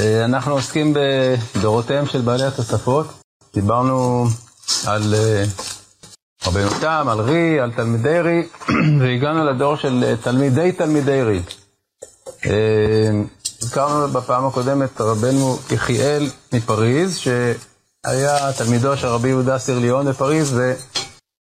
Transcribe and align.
אה, 0.00 0.24
אנחנו 0.24 0.52
עוסקים 0.52 0.94
בדורותיהם 0.94 2.06
של 2.06 2.20
בעלי 2.20 2.44
התוספות. 2.44 3.06
דיברנו 3.54 4.26
על 4.86 5.14
אה, 5.14 5.44
רבנו 6.46 6.68
תם, 6.80 7.06
על 7.10 7.20
רי, 7.20 7.60
על 7.60 7.72
תלמידי 7.72 8.20
רי, 8.20 8.48
והגענו 9.00 9.44
לדור 9.44 9.76
של 9.76 10.04
אה, 10.04 10.16
תלמידי 10.16 10.72
תלמידי 10.72 11.22
רי. 11.22 11.42
הזכרנו 13.62 14.08
בפעם 14.08 14.46
הקודמת 14.46 15.00
רבנו 15.00 15.58
יחיאל 15.70 16.30
מפריז, 16.52 17.16
שהיה 17.16 18.52
תלמידו 18.58 18.96
של 18.96 19.06
רבי 19.06 19.28
יהודה 19.28 19.58
סירליון 19.58 20.06
בפריז 20.06 20.60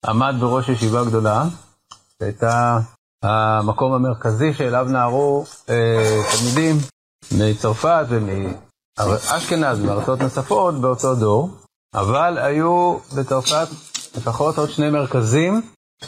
ועמד 0.05 0.35
בראש 0.39 0.69
ישיבה 0.69 1.03
גדולה, 1.03 1.45
שהייתה 2.19 2.79
המקום 3.23 3.93
המרכזי 3.93 4.53
שאליו 4.53 4.87
נהרו 4.89 5.45
תלמידים 6.31 6.77
מצרפת 7.31 8.05
ומאשכנז 8.09 9.79
ומארצות 9.79 10.19
נוספות 10.19 10.81
באותו 10.81 11.15
דור, 11.15 11.49
אבל 11.93 12.37
היו 12.37 12.97
בצרפת 13.15 13.67
לפחות 14.17 14.57
עוד 14.57 14.69
שני 14.69 14.89
מרכזים 14.89 15.61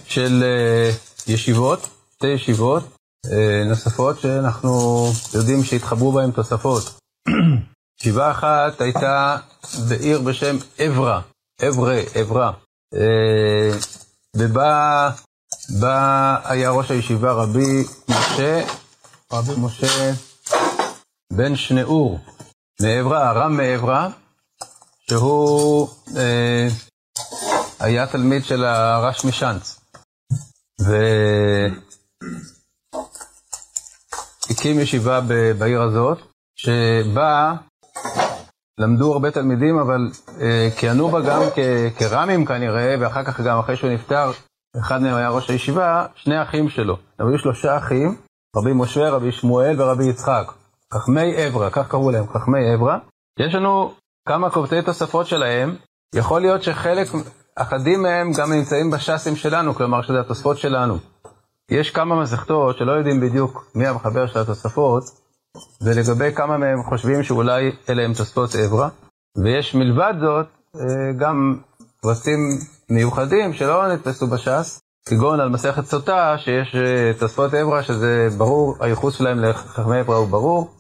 של 0.06 0.44
uh, 0.44 1.32
ישיבות, 1.32 1.90
שתי 2.16 2.28
ישיבות 2.28 2.84
uh, 3.28 3.30
נוספות 3.70 4.20
שאנחנו 4.20 5.06
יודעים 5.34 5.64
שהתחברו 5.64 6.12
בהן 6.12 6.32
תוספות. 6.32 7.00
ישיבה 8.02 8.32
אחת 8.32 8.82
הייתה 8.82 9.38
בעיר 9.90 10.22
בשם 10.22 10.56
אברה, 10.88 11.22
אברה, 11.68 12.00
אברה, 12.22 12.52
uh, 12.96 12.98
ובה 14.38 15.10
בה 15.80 16.38
היה 16.44 16.70
ראש 16.70 16.92
הישיבה 16.92 17.32
רבי 17.32 17.84
משה, 18.10 18.66
רבי 19.32 19.52
משה 19.58 20.12
בן 21.34 21.56
שנאור 21.56 22.20
מעברה, 22.82 23.30
ארם 23.30 23.58
מעברה, 23.58 24.10
שהוא 25.10 25.88
אה, 26.18 26.68
היה 27.80 28.08
תלמיד 28.08 28.44
של 28.44 28.66
הרש 28.66 29.26
משאנץ, 29.26 29.80
והקים 34.50 34.80
ישיבה 34.80 35.22
בעיר 35.58 35.82
הזאת, 35.82 36.18
שבה 36.56 37.54
למדו 38.78 39.14
הרבה 39.14 39.32
תלמידים, 39.32 39.80
אבל 39.80 40.10
אה, 40.42 40.70
כיהנו 40.78 41.10
בה 41.10 41.22
גם 41.22 41.42
כר"מים 41.98 42.46
כנראה, 42.46 42.96
ואחר 43.00 43.24
כך 43.24 43.42
גם 43.42 43.60
אחרי 43.60 43.78
שהוא 43.78 43.92
נפטר, 43.92 44.32
אחד 44.80 45.02
מהם 45.02 45.16
היה 45.16 45.30
ראש 45.30 45.50
הישיבה, 45.50 46.06
שני 46.16 46.42
אחים 46.42 46.70
שלו. 46.70 46.98
היו 47.20 47.40
שלושה 47.40 47.78
אחים, 47.78 48.16
רבי 48.56 48.74
משה, 48.74 49.10
רבי 49.10 49.32
שמואל 49.32 49.82
ורבי 49.82 50.06
יצחק. 50.06 50.59
חכמי 50.94 51.36
עברה, 51.36 51.70
כך 51.70 51.88
קראו 51.88 52.12
להם, 52.12 52.28
חכמי 52.28 52.74
עברה. 52.74 52.98
יש 53.40 53.56
לנו 53.56 53.94
כמה 54.28 54.50
קובצי 54.50 54.82
תוספות 54.82 55.28
שלהם, 55.28 55.76
יכול 56.16 56.42
להיות 56.42 56.64
שחלק, 56.64 57.08
אחדים 57.56 58.02
מהם 58.02 58.32
גם 58.38 58.54
נמצאים 58.54 58.92
בש"סים 58.92 59.36
שלנו, 59.36 59.74
כלומר 59.74 60.02
שזה 60.02 60.20
התוספות 60.20 60.58
שלנו. 60.58 60.98
יש 61.72 61.92
כמה 61.92 62.22
מסכתות 62.22 62.78
שלא 62.78 62.92
יודעים 62.92 63.22
בדיוק 63.22 63.72
מי 63.76 63.88
המחבר 63.88 64.28
של 64.28 64.40
התוספות, 64.40 65.04
ולגבי 65.82 66.36
כמה 66.36 66.58
מהם 66.58 66.84
חושבים 66.84 67.24
שאולי 67.24 67.72
אלה 67.90 68.06
הם 68.06 68.14
תוספות 68.14 68.56
עברה, 68.56 68.90
ויש 69.38 69.76
מלבד 69.76 70.14
זאת 70.22 70.46
אה, 70.76 71.14
גם 71.18 71.60
קבצים 72.02 72.40
מיוחדים 72.90 73.54
שלא 73.54 73.94
נתפסו 73.94 74.28
בש"ס, 74.28 74.82
כגון 75.06 75.40
על 75.40 75.50
מסכת 75.50 75.86
סוטה, 75.86 76.36
שיש 76.38 76.76
אה, 76.76 77.12
תוספות 77.20 77.54
עברה, 77.54 77.84
שזה 77.84 78.28
ברור, 78.38 78.76
הייחוס 78.80 79.18
שלהם 79.18 79.40
לחכמי 79.40 80.00
עברה 80.00 80.18
הוא 80.18 80.28
ברור, 80.28 80.72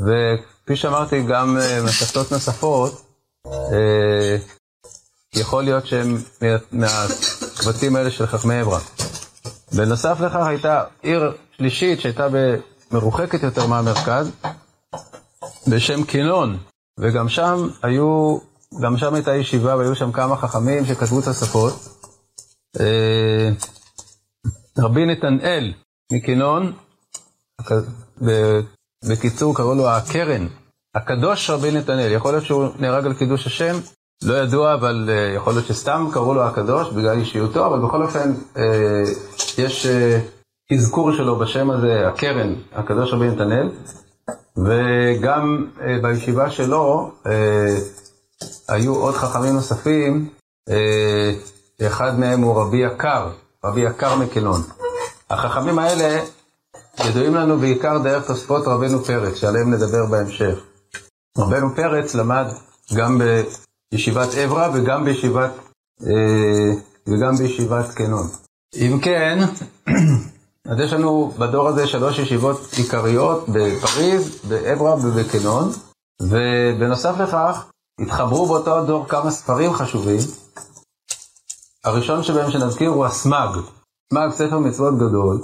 וכפי 0.00 0.76
שאמרתי, 0.76 1.22
גם 1.22 1.58
אה, 1.58 1.82
מסכתות 1.84 2.32
נוספות, 2.32 3.04
אה, 3.46 4.36
יכול 5.34 5.64
להיות 5.64 5.86
שהם 5.86 6.16
מהקבצים 6.72 7.96
האלה 7.96 8.10
של 8.10 8.26
חכמי 8.26 8.60
עברה. 8.60 8.80
בנוסף 9.76 10.20
לכך 10.20 10.46
הייתה 10.46 10.84
עיר 11.02 11.32
שלישית 11.56 12.00
שהייתה 12.00 12.26
מרוחקת 12.92 13.42
יותר 13.42 13.66
מהמרכז, 13.66 14.30
בשם 15.68 16.04
קינון, 16.04 16.58
וגם 17.00 17.28
שם 17.28 17.68
היו, 17.82 18.38
גם 18.82 18.96
שם 18.96 19.14
הייתה 19.14 19.36
ישיבה 19.36 19.76
והיו 19.76 19.94
שם 19.94 20.12
כמה 20.12 20.36
חכמים 20.36 20.84
שכתבו 20.84 21.20
את 21.20 21.26
השפות. 21.26 21.72
אה, 22.80 23.50
רבי 24.78 25.06
נתנאל 25.06 25.72
מקינון, 26.12 26.72
בקיצור 29.08 29.56
קראו 29.56 29.74
לו 29.74 29.88
הקרן, 29.88 30.46
הקדוש 30.94 31.50
רבי 31.50 31.70
נתנאל, 31.70 32.12
יכול 32.12 32.32
להיות 32.32 32.44
שהוא 32.44 32.68
נהרג 32.78 33.06
על 33.06 33.14
קידוש 33.14 33.46
השם, 33.46 33.76
לא 34.22 34.34
ידוע, 34.34 34.74
אבל 34.74 35.08
uh, 35.08 35.36
יכול 35.36 35.52
להיות 35.52 35.66
שסתם 35.66 36.08
קראו 36.12 36.34
לו 36.34 36.42
הקדוש 36.42 36.92
בגלל 36.92 37.18
אישיותו, 37.18 37.66
אבל 37.66 37.78
בכל 37.78 38.02
אופן 38.02 38.32
uh, 38.54 38.58
יש 39.58 39.86
uh, 39.86 40.74
אזכור 40.74 41.12
שלו 41.12 41.38
בשם 41.38 41.70
הזה, 41.70 42.08
הקרן, 42.08 42.54
הקדוש 42.72 43.12
רבי 43.12 43.26
נתנאל, 43.26 43.70
וגם 44.56 45.66
בישיבה 46.02 46.50
שלו 46.50 47.10
היו 48.68 48.94
עוד 48.94 49.14
חכמים 49.14 49.54
נוספים, 49.54 50.28
אחד 51.86 52.18
מהם 52.18 52.40
הוא 52.40 52.60
רבי 52.60 52.76
יקר, 52.76 53.28
רבי 53.64 53.80
יקר 53.80 54.16
מקלון. 54.16 54.60
החכמים 55.30 55.78
האלה 55.78 56.20
ידועים 57.00 57.34
לנו 57.34 57.58
בעיקר 57.58 57.98
דרך 57.98 58.26
תוספות 58.26 58.66
רבנו 58.66 59.04
פרץ, 59.04 59.34
שעליהם 59.34 59.74
נדבר 59.74 60.06
בהמשך. 60.10 60.58
רבנו 61.38 61.74
פרץ 61.76 62.14
למד 62.14 62.46
גם 62.94 63.20
בישיבת 63.92 64.28
עברה 64.34 64.70
וגם 64.74 65.04
בישיבת, 65.04 65.50
אה, 66.02 66.72
וגם 67.06 67.36
בישיבת 67.36 67.94
קנון. 67.94 68.26
אם 68.74 68.98
כן, 69.02 69.38
אז 70.70 70.78
יש 70.78 70.92
לנו 70.92 71.32
בדור 71.38 71.68
הזה 71.68 71.86
שלוש 71.86 72.18
ישיבות 72.18 72.60
עיקריות 72.76 73.48
בפריז, 73.48 74.38
בעברה 74.48 74.94
ובקנון, 74.94 75.70
ובנוסף 76.22 77.14
לכך, 77.18 77.64
התחברו 78.00 78.46
באותו 78.46 78.84
דור 78.84 79.08
כמה 79.08 79.30
ספרים 79.30 79.72
חשובים. 79.72 80.20
הראשון 81.84 82.22
שבהם 82.22 82.50
שנזכיר 82.50 82.90
הוא 82.90 83.06
הסמ"ג, 83.06 83.58
סמ"ג 84.12 84.30
ספר 84.30 84.58
מצוות 84.58 84.94
גדול, 84.94 85.42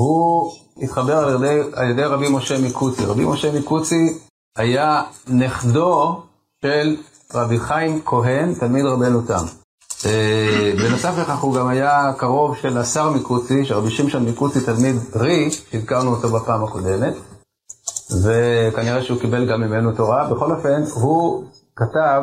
הוא 0.00 0.52
התחבר 0.82 1.18
על 1.18 1.34
ידי, 1.34 1.60
על 1.74 1.90
ידי 1.90 2.04
רבי 2.04 2.26
משה 2.30 2.58
מקוצי. 2.58 3.04
רבי 3.04 3.24
משה 3.24 3.58
מקוצי 3.58 4.18
היה 4.56 5.02
נכדו 5.28 6.22
של 6.62 6.96
רבי 7.34 7.58
חיים 7.58 8.02
כהן, 8.04 8.54
תלמיד 8.54 8.84
רבנו 8.84 9.22
תם. 9.22 9.44
אה, 10.06 10.72
בנוסף 10.76 11.18
לכך 11.18 11.38
הוא 11.38 11.54
גם 11.54 11.68
היה 11.68 12.12
קרוב 12.16 12.56
של 12.56 12.78
השר 12.78 13.10
מקוצי, 13.10 13.64
שרבי 13.64 13.90
שמשון 13.90 14.24
מקוצי 14.24 14.60
תלמיד 14.60 14.96
רי, 15.14 15.50
שהזכרנו 15.50 16.10
אותו 16.10 16.28
בפעם 16.28 16.64
הקודמת, 16.64 17.14
וכנראה 18.24 19.02
שהוא 19.02 19.20
קיבל 19.20 19.50
גם 19.52 19.60
ממנו 19.60 19.92
תורה. 19.92 20.28
בכל 20.34 20.52
אופן, 20.52 20.82
הוא 20.94 21.44
כתב 21.76 22.22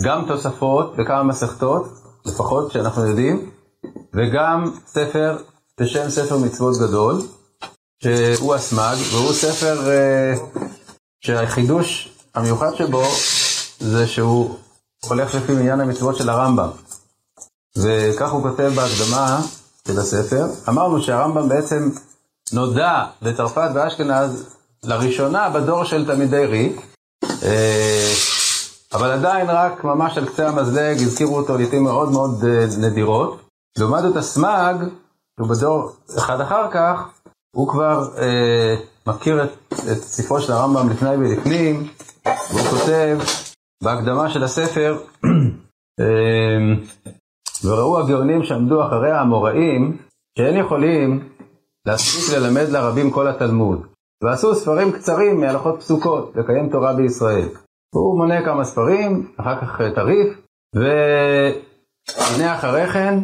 גם 0.00 0.24
תוספות 0.28 0.94
וכמה 0.98 1.22
מסכתות, 1.22 1.88
לפחות 2.26 2.72
שאנחנו 2.72 3.06
יודעים, 3.06 3.50
וגם 4.14 4.70
ספר 4.86 5.36
בשם 5.80 6.10
ספר 6.10 6.38
מצוות 6.38 6.76
גדול, 6.78 7.22
שהוא 8.02 8.54
הסמ"ג, 8.54 8.96
והוא 9.12 9.32
ספר 9.32 9.78
uh, 9.86 10.58
שהחידוש 11.20 12.12
המיוחד 12.34 12.74
שבו 12.74 13.02
זה 13.78 14.06
שהוא 14.06 14.56
הולך 15.04 15.34
לפי 15.34 15.52
מניין 15.52 15.80
המצוות 15.80 16.16
של 16.16 16.28
הרמב"ם. 16.28 16.68
וכך 17.76 18.32
הוא 18.32 18.42
כותב 18.42 18.72
בהקדמה 18.76 19.40
של 19.88 19.98
הספר. 19.98 20.46
אמרנו 20.68 21.02
שהרמב"ם 21.02 21.48
בעצם 21.48 21.90
נודע 22.52 23.04
בצרפת 23.22 23.70
ואשכנז 23.74 24.44
לראשונה 24.84 25.50
בדור 25.50 25.84
של 25.84 26.06
תלמידי 26.06 26.46
רי, 26.46 26.76
אה, 27.42 28.12
אבל 28.92 29.10
עדיין 29.10 29.50
רק 29.50 29.84
ממש 29.84 30.18
על 30.18 30.28
קצה 30.28 30.48
המזלג 30.48 30.96
הזכירו 31.02 31.36
אותו 31.36 31.56
לעיתים 31.56 31.84
מאוד 31.84 32.10
מאוד 32.10 32.44
אה, 32.44 32.66
נדירות. 32.78 33.40
לעומת 33.78 34.02
זאת 34.02 34.16
הסמ"ג, 34.16 34.74
ובדור 35.40 35.90
אחד 36.18 36.40
אחר 36.40 36.70
כך, 36.70 37.08
הוא 37.56 37.68
כבר 37.68 38.02
אה, 38.18 38.74
מכיר 39.06 39.44
את, 39.44 39.72
את 39.72 40.02
ספרו 40.02 40.40
של 40.40 40.52
הרמב"ם 40.52 40.88
לפני 40.90 41.16
ולפנים, 41.16 41.88
והוא 42.26 42.70
כותב 42.70 43.18
בהקדמה 43.82 44.30
של 44.30 44.44
הספר, 44.44 44.98
אה, 46.00 46.74
וראו 47.64 47.98
הגאונים 47.98 48.44
שעמדו 48.44 48.86
אחרי 48.86 49.10
האמוראים, 49.10 49.96
שאין 50.38 50.56
יכולים 50.56 51.28
להספיק 51.86 52.36
ללמד 52.36 52.68
לרבים 52.68 53.10
כל 53.10 53.28
התלמוד, 53.28 53.86
ועשו 54.24 54.54
ספרים 54.54 54.92
קצרים 54.92 55.40
מהלכות 55.40 55.80
פסוקות, 55.80 56.32
לקיים 56.36 56.70
תורה 56.70 56.92
בישראל. 56.92 57.48
הוא 57.94 58.18
מונה 58.18 58.44
כמה 58.44 58.64
ספרים, 58.64 59.32
אחר 59.40 59.60
כך 59.60 59.80
טריף, 59.94 60.38
והנה 60.74 62.54
אחרי 62.54 62.86
כן 62.86 63.18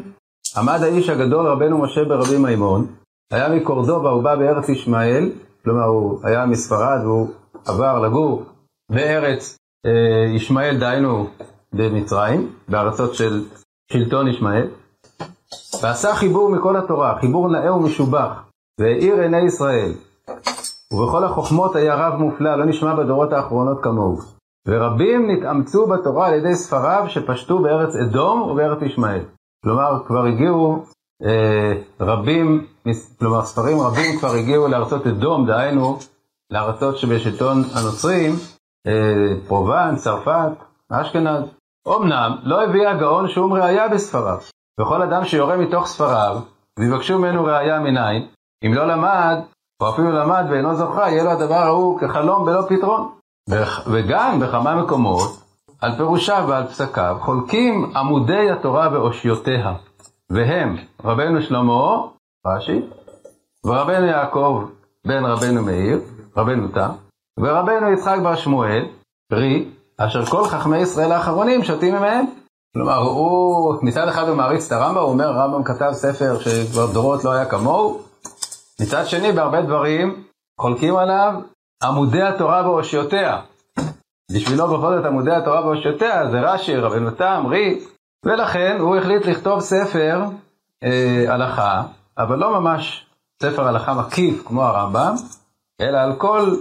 עמד 0.56 0.78
האיש 0.82 1.08
הגדול 1.08 1.46
רבנו 1.46 1.78
משה 1.78 2.04
ברבי 2.04 2.38
מימון, 2.38 2.86
היה 3.32 3.48
מקורדובה, 3.48 4.10
הוא 4.10 4.22
בא 4.22 4.36
בארץ 4.36 4.68
ישמעאל, 4.68 5.30
כלומר 5.64 5.84
הוא 5.84 6.20
היה 6.24 6.46
מספרד 6.46 7.00
והוא 7.04 7.28
עבר 7.66 7.98
לגור 8.00 8.44
בארץ 8.90 9.56
אה, 9.86 10.34
ישמעאל, 10.34 10.78
דהיינו 10.78 11.26
במצרים, 11.72 12.52
בארצות 12.68 13.14
של 13.14 13.44
שלטון 13.92 14.28
ישמעאל, 14.28 14.68
ועשה 15.82 16.14
חיבור 16.14 16.50
מכל 16.50 16.76
התורה, 16.76 17.18
חיבור 17.20 17.48
נאה 17.48 17.74
ומשובח, 17.74 18.42
והאיר 18.80 19.14
עיני 19.20 19.46
ישראל. 19.46 19.92
ובכל 20.92 21.24
החוכמות 21.24 21.76
היה 21.76 21.94
רב 21.94 22.14
מופלא, 22.20 22.56
לא 22.56 22.64
נשמע 22.64 22.94
בדורות 22.94 23.32
האחרונות 23.32 23.82
כמוהו. 23.82 24.18
ורבים 24.68 25.30
נתאמצו 25.30 25.86
בתורה 25.86 26.26
על 26.28 26.34
ידי 26.34 26.54
ספריו 26.54 27.04
שפשטו 27.08 27.58
בארץ 27.58 27.96
אדום 27.96 28.42
ובארץ 28.42 28.82
ישמעאל. 28.82 29.22
כלומר, 29.64 30.04
כבר 30.06 30.24
הגיעו 30.24 30.84
אה, 31.24 31.72
רבים, 32.00 32.66
כלומר 33.18 33.44
ספרים 33.44 33.80
רבים 33.80 34.18
כבר 34.18 34.32
הגיעו 34.34 34.68
לארצות 34.68 35.06
אדום, 35.06 35.46
דהיינו 35.46 35.98
לארצות 36.50 36.98
שבשלטון 36.98 37.62
הנוצרים, 37.74 38.32
אה, 38.86 39.34
פרובנס, 39.48 40.04
צרפת, 40.04 40.52
אשכנז. 40.90 41.44
אמנם 41.88 42.36
לא 42.42 42.64
הביא 42.64 42.88
הגאון 42.88 43.28
שום 43.28 43.52
ראייה 43.52 43.88
בספריו, 43.88 44.38
וכל 44.80 45.02
אדם 45.02 45.24
שיורה 45.24 45.56
מתוך 45.56 45.86
ספריו, 45.86 46.40
ויבקשו 46.78 47.18
ממנו 47.18 47.44
ראייה 47.44 47.80
מניין, 47.80 48.28
אם 48.66 48.74
לא 48.74 48.86
למד, 48.86 49.38
או 49.82 49.88
אפילו 49.88 50.12
למד 50.12 50.44
ואינו 50.50 50.76
זוכה, 50.76 51.10
יהיה 51.10 51.24
לו 51.24 51.30
הדבר 51.30 51.54
ההוא 51.54 52.00
כחלום 52.00 52.46
בלא 52.46 52.62
פתרון. 52.68 53.12
וגם 53.86 54.40
בכמה 54.40 54.82
מקומות, 54.82 55.41
על 55.82 55.96
פירושיו 55.96 56.44
ועל 56.48 56.66
פסקיו, 56.66 57.16
חולקים 57.20 57.92
עמודי 57.96 58.50
התורה 58.50 58.88
ואושיותיה. 58.92 59.72
והם 60.30 60.76
רבנו 61.04 61.42
שלמה, 61.42 62.02
רש"י, 62.46 62.80
ורבנו 63.66 64.06
יעקב 64.06 64.64
בן 65.06 65.24
רבנו 65.24 65.62
מאיר, 65.62 66.00
רבנו 66.36 66.68
תם, 66.68 66.90
ורבנו 67.40 67.92
יצחק 67.92 68.18
בר 68.22 68.36
שמואל, 68.36 68.84
פרי, 69.30 69.68
אשר 69.98 70.24
כל 70.24 70.44
חכמי 70.44 70.78
ישראל 70.78 71.12
האחרונים 71.12 71.64
שותים 71.64 71.94
ממהם. 71.94 72.26
כלומר, 72.74 72.96
הוא 72.96 73.74
מצד 73.82 74.08
אחד 74.08 74.28
הוא 74.28 74.36
מעריץ 74.36 74.66
את 74.66 74.72
הרמב"ם, 74.72 75.00
הוא 75.00 75.10
אומר, 75.10 75.26
הרמב"ם 75.26 75.64
כתב 75.64 75.90
ספר 75.92 76.38
שכבר 76.40 76.92
דורות 76.92 77.24
לא 77.24 77.30
היה 77.30 77.44
כמוהו, 77.44 78.02
מצד 78.80 79.06
שני, 79.06 79.32
בהרבה 79.32 79.62
דברים 79.62 80.24
חולקים 80.60 80.96
עליו 80.96 81.34
עמודי 81.82 82.22
התורה 82.22 82.70
ואושיותיה. 82.70 83.40
בשבילו 84.34 84.66
בכל 84.66 84.96
זאת 84.96 85.04
עמודי 85.04 85.30
התורה 85.30 85.66
ואושיותיה 85.66 86.30
זה 86.30 86.40
רש"י, 86.40 86.76
רבנו 86.76 87.10
תם, 87.10 87.44
רי, 87.48 87.80
ולכן 88.26 88.76
הוא 88.80 88.96
החליט 88.96 89.26
לכתוב 89.26 89.60
ספר 89.60 90.24
אה, 90.82 91.24
הלכה, 91.28 91.82
אבל 92.18 92.38
לא 92.38 92.60
ממש 92.60 93.06
ספר 93.42 93.68
הלכה 93.68 93.94
מקיף 93.94 94.42
כמו 94.46 94.62
הרמב"ם, 94.62 95.14
אלא 95.80 95.98
על 95.98 96.16
כל 96.18 96.56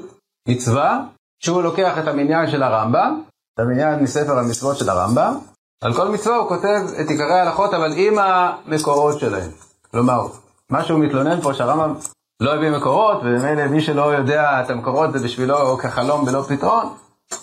מצווה 0.48 1.00
שהוא 1.44 1.64
לוקח 1.64 1.98
את 1.98 2.08
המניין 2.08 2.52
של 2.52 2.64
הרמב"ם, 2.64 3.22
את 3.54 3.60
המניין 3.60 4.04
מספר 4.04 4.40
המצוות 4.40 4.78
של 4.78 4.90
הרמב"ם, 4.90 5.38
על 5.84 5.94
כל 5.94 6.08
מצווה 6.08 6.36
הוא 6.36 6.50
כותב 6.50 6.82
את 7.02 7.10
עיקרי 7.10 7.40
ההלכות, 7.40 7.74
אבל 7.74 7.92
עם 7.96 8.14
המקורות 8.20 9.20
שלהם. 9.20 9.52
כלומר, 9.92 10.28
מה 10.70 10.84
שהוא 10.84 11.00
מתלונן 11.00 11.42
פה 11.42 11.54
שהרמב"ם 11.54 11.94
לא 12.40 12.54
הביא 12.54 12.70
מקורות, 12.70 13.18
וממילא 13.24 13.68
מי 13.68 13.82
שלא 13.82 14.16
יודע 14.16 14.62
את 14.62 14.70
המקורות 14.70 15.14
זה 15.14 15.20
בשבילו 15.26 15.78
כחלום 15.78 16.26
בלא 16.26 16.42
פתרון, 16.42 16.94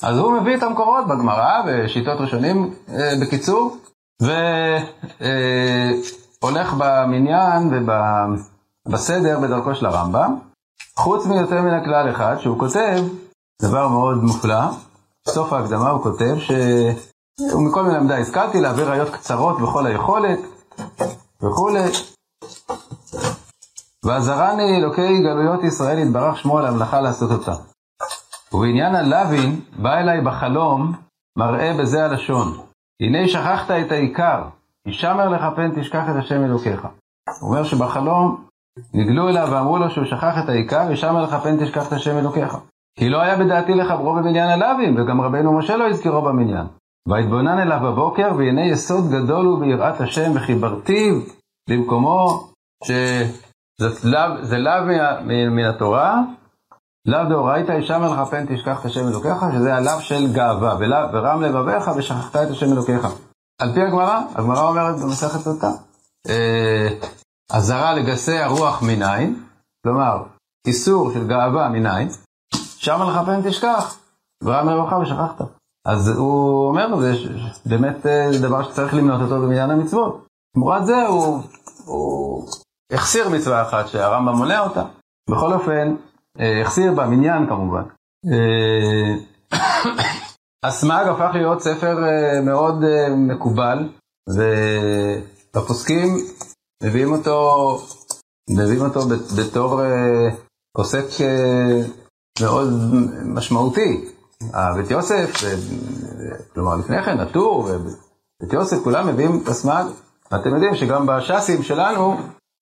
אז 0.03 0.19
הוא 0.19 0.33
מביא 0.33 0.57
את 0.57 0.63
המקורות 0.63 1.07
בגמרא, 1.07 1.63
בשיטות 1.67 2.21
ראשונים 2.21 2.75
אה, 2.89 3.13
בקיצור, 3.21 3.77
והולך 6.43 6.75
במניין 6.79 7.87
ובסדר 8.87 9.41
בדרכו 9.41 9.75
של 9.75 9.87
הרמב"ם, 9.87 10.37
חוץ 10.97 11.27
מיותר 11.27 11.63
מן 11.63 11.75
הכלל 11.75 12.11
אחד, 12.11 12.37
שהוא 12.39 12.59
כותב 12.59 13.03
דבר 13.63 13.89
מאוד 13.89 14.17
מופלא, 14.17 14.61
בסוף 15.27 15.53
ההקדמה 15.53 15.91
הוא 15.91 16.03
כותב 16.03 16.39
שהוא 16.39 17.63
מכל 17.63 17.83
מלמדי 17.83 18.15
השכלתי 18.15 18.61
להעביר 18.61 18.91
ראיות 18.91 19.11
קצרות 19.11 19.61
בכל 19.61 19.87
היכולת 19.87 20.39
וכולי. 21.43 21.91
ועזרני 24.05 24.77
אלוקי 24.77 25.23
גלויות 25.23 25.65
ישראל 25.65 25.99
יתברך 25.99 26.37
שמו 26.37 26.59
על 26.59 26.67
המלאכה 26.67 27.01
לעשות 27.01 27.31
אותה. 27.31 27.55
ובעניין 28.53 28.95
הלווין 28.95 29.61
בא 29.77 29.99
אליי 29.99 30.21
בחלום 30.21 30.93
מראה 31.39 31.73
בזה 31.81 32.05
הלשון. 32.05 32.53
הנה 33.03 33.29
שכחת 33.29 33.71
את 33.71 33.93
העיקר, 33.93 34.43
הישמר 34.87 35.29
לך 35.29 35.43
פן 35.57 35.81
תשכח 35.81 36.05
את 36.11 36.17
השם 36.17 36.45
אלוקיך. 36.45 36.89
הוא 37.41 37.51
אומר 37.51 37.65
שבחלום 37.65 38.45
נגלו 38.95 39.29
אליו 39.29 39.49
ואמרו 39.53 39.79
לו 39.79 39.91
שהוא 39.91 40.05
שכח 40.05 40.35
את 40.45 40.49
העיקר, 40.49 40.89
הישמר 40.89 41.23
לך 41.23 41.35
פן 41.43 41.65
תשכח 41.65 41.89
את 41.89 41.93
השם 41.93 42.19
אלוקיך. 42.19 42.57
כי 42.99 43.09
לא 43.09 43.21
היה 43.21 43.37
בדעתי 43.37 43.75
לחברו 43.75 44.15
במניין 44.15 44.49
הלווים, 44.49 44.97
וגם 44.97 45.21
רבנו 45.21 45.59
משה 45.59 45.77
לא 45.77 45.89
הזכירו 45.89 46.23
במניין. 46.23 46.67
ויתבונן 47.09 47.59
אליו 47.59 47.81
בבוקר, 47.83 48.33
והנה 48.37 48.67
יסוד 48.67 49.05
גדול 49.11 49.47
הוא 49.47 49.61
ביראת 49.61 50.01
השם, 50.01 50.33
וחיברתיו 50.35 51.15
למקומו, 51.71 52.49
שזה 52.85 54.59
לאו 54.59 54.85
מן 55.25 55.65
התורה, 55.65 56.23
לאו 57.09 57.25
דאורייתא 57.29 57.73
ישם 57.73 58.03
לך 58.03 58.29
פן 58.31 58.47
תשכח 58.49 58.81
את 58.81 58.85
השם 58.85 59.09
אלוקיך, 59.09 59.45
שזה 59.55 59.75
הלאו 59.75 60.01
של 60.01 60.33
גאווה, 60.33 60.77
ורם 61.13 61.43
לבביך 61.43 61.91
ושכחת 61.97 62.37
את 62.37 62.51
השם 62.51 62.73
אלוקיך. 62.73 63.07
על 63.61 63.73
פי 63.75 63.83
הגמרא, 63.83 64.21
הגמרא 64.35 64.69
אומרת 64.69 65.01
במסכת 65.01 65.47
אותה, 65.47 65.71
אזהרה 67.53 67.95
לגסי 67.95 68.39
הרוח 68.39 68.83
מניין, 68.83 69.45
כלומר, 69.83 70.23
איסור 70.67 71.13
של 71.13 71.29
גאווה 71.29 71.69
מניין, 71.69 72.09
שם 72.55 73.03
לך 73.03 73.27
פן 73.27 73.51
תשכח, 73.51 73.99
ורם 74.45 74.69
לבביך 74.69 74.93
ושכחת. 74.93 75.41
אז 75.87 76.09
הוא 76.09 76.69
אומר, 76.69 77.01
זה 77.01 77.13
באמת 77.67 78.07
אה, 78.07 78.31
דבר 78.43 78.63
שצריך 78.63 78.95
למנות 78.95 79.21
אותו 79.21 79.43
במניין 79.43 79.71
המצוות. 79.71 80.27
תמורת 80.55 80.87
זה 80.87 81.07
הוא, 81.07 81.43
הוא 81.85 82.49
החסיר 82.93 83.29
מצווה 83.29 83.63
אחת 83.63 83.89
שהרמב"ם 83.89 84.37
מונה 84.37 84.61
אותה. 84.61 84.83
בכל 85.31 85.53
אופן, 85.53 85.89
אה, 85.89 86.08
החסיר 86.39 86.93
במניין 86.93 87.47
כמובן. 87.49 87.83
אה, 88.27 89.15
הסמ"ג 90.65 91.05
הפך 91.09 91.31
להיות 91.35 91.61
ספר 91.63 91.97
אה, 92.05 92.41
מאוד 92.41 92.85
מקובל, 93.17 93.89
והפוסקים 95.55 96.17
מביאים 96.83 97.13
אותו, 97.13 97.79
מביאים 98.51 98.85
אותו 98.85 99.01
בתור 99.37 99.81
עוסק 100.77 101.25
מאוד 102.41 102.69
משמעותי. 103.25 104.05
בית 104.77 104.91
יוסף, 104.91 105.31
כלומר 106.55 106.77
לפני 106.77 107.03
כן, 107.03 107.21
הטור 107.21 107.59
ובית 107.59 108.53
יוסף, 108.53 108.77
כולם 108.85 109.07
מביאים 109.07 109.41
את 109.43 109.49
הסמ"ג. 109.49 109.85
ואתם 110.33 110.55
יודעים 110.55 110.75
שגם 110.75 111.07
בש"סים 111.07 111.63
שלנו, 111.63 112.17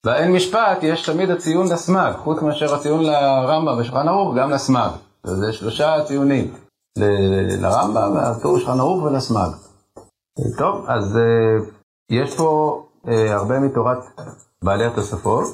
באין 0.07 0.33
משפט 0.33 0.79
יש 0.83 1.07
תמיד 1.07 1.31
הציון 1.31 1.73
לסמ"ג, 1.73 2.13
חוץ 2.25 2.43
מאשר 2.43 2.75
הציון 2.75 3.03
לרמב"ם 3.05 3.79
ושולחן 3.79 4.09
ערוך, 4.09 4.37
גם 4.37 4.51
לסמ"ג. 4.51 4.91
זה 5.25 5.53
שלושה 5.53 6.05
ציונים, 6.07 6.55
לרמב"ם, 7.61 8.13
והטור 8.15 8.59
שולחן 8.59 8.81
ערוך 8.81 9.03
ולסמ"ג. 9.03 9.51
טוב, 10.59 10.85
אז 10.89 11.17
uh, 11.17 11.65
יש 12.11 12.37
פה 12.37 12.83
uh, 13.07 13.11
הרבה 13.31 13.61
מתורת 13.61 13.99
בעלי 14.65 14.85
התוספות, 14.85 15.45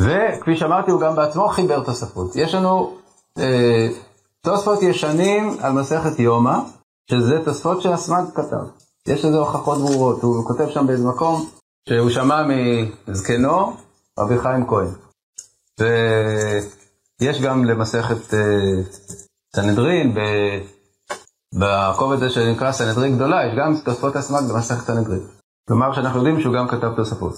וכפי 0.00 0.56
שאמרתי, 0.56 0.90
הוא 0.90 1.00
גם 1.00 1.16
בעצמו 1.16 1.48
חיבר 1.48 1.84
תוספות. 1.84 2.36
יש 2.36 2.54
לנו 2.54 2.96
uh, 3.38 3.42
תוספות 4.40 4.82
ישנים 4.82 5.56
על 5.62 5.72
מסכת 5.72 6.18
יומא, 6.18 6.58
שזה 7.10 7.44
תוספות 7.44 7.82
שהסמ"ג 7.82 8.24
כתב. 8.34 8.64
יש 9.08 9.24
לזה 9.24 9.38
הוכחות 9.38 9.78
ברורות, 9.78 10.22
הוא 10.22 10.44
כותב 10.44 10.68
שם 10.68 10.86
באיזה 10.86 11.08
מקום 11.08 11.46
שהוא 11.88 12.10
שמע 12.10 12.42
מזקנו, 13.08 13.83
רבי 14.18 14.38
חיים 14.38 14.66
כהן. 14.66 14.88
ויש 15.80 17.40
גם 17.42 17.64
למסכת 17.64 18.34
אה, 18.34 18.82
סנהדרין, 19.56 20.14
בקובץ 21.54 22.16
הזה 22.16 22.30
שנקרא 22.30 22.72
סנהדרין 22.72 23.16
גדולה, 23.16 23.46
יש 23.46 23.52
גם 23.58 23.76
תוספות 23.84 24.16
הסמ"ג 24.16 24.52
במסכת 24.52 24.86
סנהדרין. 24.86 25.26
כלומר 25.68 25.92
שאנחנו 25.92 26.18
יודעים 26.18 26.40
שהוא 26.40 26.54
גם 26.54 26.68
כתב 26.68 26.96
תוספות. 26.96 27.34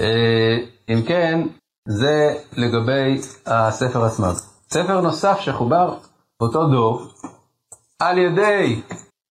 אה, 0.00 0.56
אם 0.88 1.02
כן, 1.08 1.40
זה 1.88 2.34
לגבי 2.52 3.20
הספר 3.46 4.04
הסמ"ג. 4.04 4.34
ספר 4.70 5.00
נוסף 5.00 5.40
שחובר 5.40 5.98
באותו 6.40 6.66
דור, 6.66 7.02
על 7.98 8.18
ידי 8.18 8.82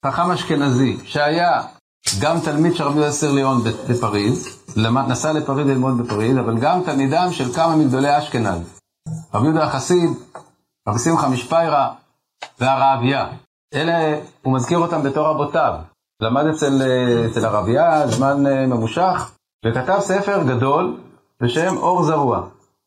חכם 0.06 0.30
אשכנזי, 0.30 0.96
שהיה 1.04 1.62
גם 2.20 2.40
תלמיד 2.40 2.76
של 2.76 2.84
רבי 2.84 3.00
יוסר 3.00 3.32
ליאון 3.32 3.64
בפריז, 3.88 4.48
נסע 5.08 5.32
לפריז 5.32 5.66
ללמוד 5.66 5.98
בפריז, 5.98 6.38
אבל 6.38 6.58
גם 6.58 6.82
תלמידם 6.84 7.28
של 7.30 7.52
כמה 7.52 7.76
מגדולי 7.76 8.18
אשכנז. 8.18 8.60
רבי 9.34 9.44
יהודה 9.44 9.64
החסיד, 9.64 10.10
רבי 10.88 10.98
שמחה 10.98 11.28
משפיירה 11.28 11.94
והרעביה. 12.60 13.26
אלה, 13.74 14.18
הוא 14.42 14.54
מזכיר 14.54 14.78
אותם 14.78 15.02
בתור 15.02 15.26
רבותיו. 15.26 15.74
למד 16.22 16.46
אצל, 16.46 16.82
אצל 17.30 17.44
הרעביה 17.44 18.06
זמן 18.06 18.46
אה, 18.46 18.66
ממושך, 18.66 19.30
וכתב 19.66 19.98
ספר 20.00 20.42
גדול 20.42 20.96
בשם 21.42 21.76
אור 21.76 22.02
זרוע. 22.02 22.42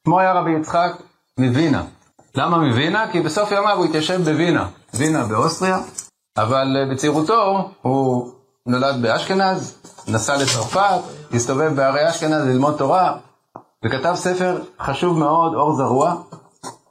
שמו 0.06 0.20
היה 0.20 0.34
רבי 0.34 0.52
יצחק 0.52 0.92
מווינה. 1.40 1.84
למה 2.36 2.58
מווינה? 2.58 3.12
כי 3.12 3.22
בסוף 3.22 3.52
ימיו 3.52 3.78
הוא 3.78 3.86
התיישב 3.86 4.22
בווינה, 4.22 4.68
וינה 4.94 5.24
באוסטריה, 5.24 5.78
אבל 6.38 6.78
אה, 6.78 6.94
בצעירותו 6.94 7.72
הוא 7.82 8.32
נולד 8.66 9.02
באשכנז, 9.02 9.78
נסע 10.08 10.38
לצרפת, 10.38 11.00
הסתובב 11.34 11.76
בערי 11.76 12.10
אשכנז 12.10 12.48
ללמוד 12.48 12.78
תורה, 12.78 13.18
וכתב 13.86 14.14
ספר 14.16 14.62
חשוב 14.80 15.18
מאוד, 15.18 15.54
אור 15.54 15.76
זרוע, 15.76 16.16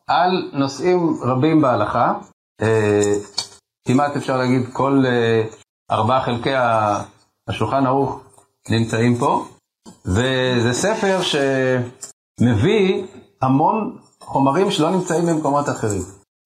על 0.06 0.50
נושאים 0.52 1.18
רבים 1.22 1.62
בהלכה. 1.62 2.14
אה, 2.62 3.12
כמעט 3.86 4.16
אפשר 4.16 4.36
להגיד 4.36 4.62
כל 4.72 5.02
אה, 5.06 5.42
ארבעה 5.90 6.24
חלקי 6.24 6.52
השולחן 7.48 7.86
ערוך 7.86 8.20
נמצאים 8.70 9.16
פה, 9.18 9.44
וזה 10.06 10.72
ספר 10.72 11.18
שמביא 11.22 13.06
המון 13.42 13.96
חומרים 14.20 14.70
שלא 14.70 14.90
נמצאים 14.90 15.26
במקומות 15.26 15.68
אחרים. 15.68 16.02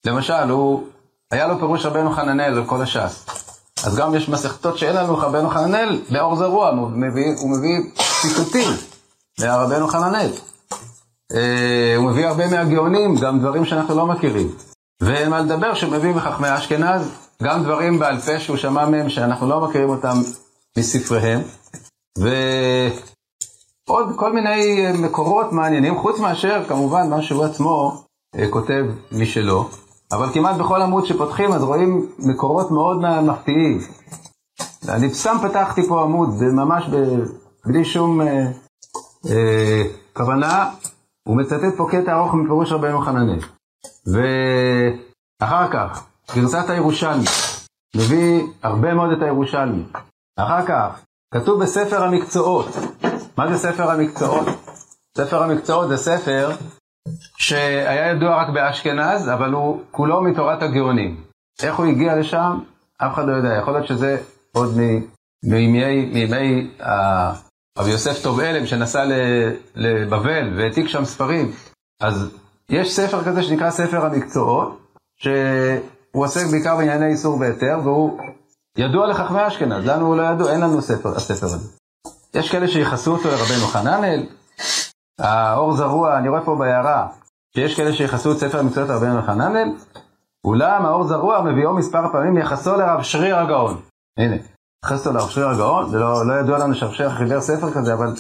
למשל, 0.07 0.51
הוא, 0.51 0.87
היה 1.31 1.49
לו 1.49 1.59
פירוש 1.59 1.87
רבנו 1.87 2.11
חננאל 2.11 2.59
על 2.59 2.67
כל 2.67 2.83
הש"ס. 2.83 3.44
אז 3.87 3.97
גם 3.97 4.15
יש 4.15 4.29
מסכתות 4.29 4.79
שאין 4.79 4.97
לנו 4.97 5.19
רבנו 5.19 5.51
חננאל, 5.51 6.01
לאור 6.11 6.37
זרוע, 6.37 6.69
הוא 6.69 6.91
מביא, 6.91 7.35
הוא 7.39 7.51
מביא 7.51 7.93
ציטוטים 8.23 8.69
לרבנו 9.39 9.89
חננאל. 9.89 10.31
אה, 11.33 11.95
הוא 11.97 12.11
מביא 12.11 12.27
הרבה 12.27 12.47
מהגאונים, 12.47 13.17
גם 13.17 13.41
דברים 13.41 13.65
שאנחנו 13.65 13.97
לא 13.97 14.07
מכירים. 14.07 14.51
ואין 15.01 15.31
מה 15.31 15.41
לדבר 15.41 15.75
שהוא 15.75 15.93
מביא 15.93 16.15
מחכמי 16.15 16.57
אשכנז, 16.57 17.03
גם 17.43 17.63
דברים 17.63 17.99
בעל 17.99 18.21
פה 18.21 18.41
שהוא 18.41 18.57
שמע 18.57 18.87
מהם 18.87 19.09
שאנחנו 19.09 19.49
לא 19.49 19.61
מכירים 19.61 19.89
אותם 19.89 20.19
מספריהם. 20.79 21.41
ועוד 23.89 24.09
כל 24.17 24.33
מיני 24.33 24.87
מקורות 24.99 25.53
מעניינים, 25.53 25.99
חוץ 25.99 26.19
מאשר 26.19 26.65
כמובן 26.69 27.11
מה 27.11 27.23
שהוא 27.23 27.45
עצמו 27.45 28.05
אה, 28.39 28.51
כותב 28.51 28.85
משלו. 29.13 29.69
אבל 30.13 30.33
כמעט 30.33 30.57
בכל 30.57 30.83
עמוד 30.83 31.07
שפותחים 31.07 31.53
אז 31.53 31.63
רואים 31.63 32.07
מקורות 32.19 32.71
מאוד 32.71 32.97
מפתיעים. 33.23 33.79
אני 34.89 35.15
סתם 35.15 35.37
פתחתי 35.43 35.83
פה 35.89 36.03
עמוד, 36.03 36.29
ממש 36.43 36.89
ב, 36.89 36.97
בלי 37.67 37.85
שום 37.85 38.21
אה, 38.21 38.47
אה, 39.31 39.83
כוונה, 40.13 40.71
הוא 41.29 41.37
מצטט 41.37 41.77
פה 41.77 41.87
קטע 41.91 42.17
ארוך 42.17 42.35
מפירוש 42.35 42.73
רבנו 42.73 43.01
חננאל. 43.01 43.39
ואחר 45.41 45.71
כך, 45.73 46.07
גרסת 46.35 46.71
הירושלמי, 46.71 47.25
מביא 47.97 48.43
הרבה 48.63 48.95
מאוד 48.95 49.11
את 49.11 49.23
הירושלמי. 49.23 49.85
אחר 50.37 50.67
כך, 50.67 51.01
כתוב 51.35 51.63
בספר 51.63 52.05
המקצועות. 52.05 52.67
מה 53.39 53.53
זה 53.53 53.59
ספר 53.59 53.91
המקצועות? 53.91 54.47
ספר 55.17 55.43
המקצועות 55.43 55.89
זה 55.89 55.97
ספר 55.97 56.51
שהיה 57.37 58.11
ידוע 58.11 58.43
רק 58.43 58.49
באשכנז, 58.49 59.29
אבל 59.29 59.53
הוא 59.53 59.83
כולו 59.91 60.23
מתורת 60.23 60.63
הגאונים. 60.63 61.21
איך 61.63 61.77
הוא 61.77 61.87
הגיע 61.87 62.17
לשם? 62.17 62.59
אף 62.99 63.15
אחד 63.15 63.27
לא 63.29 63.33
יודע. 63.33 63.55
יכול 63.55 63.73
להיות 63.73 63.87
שזה 63.87 64.17
עוד 64.53 64.75
מימי, 65.45 66.07
מימי 66.07 66.71
רבי 67.79 67.91
יוסף 67.91 68.23
טוב 68.23 68.41
אלם 68.41 68.67
שנסע 68.67 69.05
לבבל 69.75 70.55
והעתיק 70.57 70.89
שם 70.89 71.05
ספרים. 71.05 71.53
אז 72.01 72.31
יש 72.69 72.97
ספר 72.97 73.25
כזה 73.25 73.43
שנקרא 73.43 73.71
ספר 73.71 74.07
המקצועות, 74.07 74.81
שהוא 75.17 76.25
עוסק 76.25 76.47
בעיקר 76.51 76.77
בענייני 76.77 77.07
איסור 77.07 77.41
והיתר, 77.41 77.79
והוא 77.85 78.21
ידוע 78.79 79.07
לחכמי 79.07 79.47
אשכנז. 79.47 79.87
לנו 79.87 80.07
הוא 80.07 80.17
לא 80.17 80.23
ידוע, 80.23 80.53
אין 80.53 80.61
לנו 80.61 80.83
ספר, 80.83 81.17
הספר 81.17 81.47
הזה. 81.47 81.69
יש 82.35 82.51
כאלה 82.51 82.69
שייחסו 82.69 83.13
אותו 83.13 83.29
לרבנו 83.29 83.67
חננאל, 83.67 84.27
האור 85.21 85.77
זרוע, 85.77 86.19
אני 86.19 86.29
רואה 86.29 86.45
פה 86.45 86.57
בהערה, 86.57 87.09
שיש 87.55 87.77
כאלה 87.77 87.93
שיחסו 87.93 88.33
את 88.33 88.37
ספר 88.37 88.59
המקצועות 88.59 88.91
רבנו 88.91 89.23
חננאל, 89.23 89.69
אולם 90.45 90.87
האור 90.87 91.05
זרוע 91.05 91.43
מביאו 91.43 91.75
מספר 91.75 92.13
פעמים 92.13 92.37
יחסו 92.37 92.77
לרב 92.77 93.03
שריר 93.03 93.37
הגאון. 93.37 93.81
הנה, 94.19 94.37
יחס 94.85 95.07
אותו 95.07 95.19
לרב 95.19 95.29
שריר 95.29 95.49
הגאון, 95.49 95.91
זה 95.91 95.99
לא, 95.99 96.27
לא 96.27 96.35
ידוע 96.35 96.59
לנו 96.59 96.75
שרב 96.75 96.93
שריר 96.93 97.11
חיבר 97.11 97.41
ספר 97.41 97.71
כזה, 97.71 97.95
אבל 97.95 98.13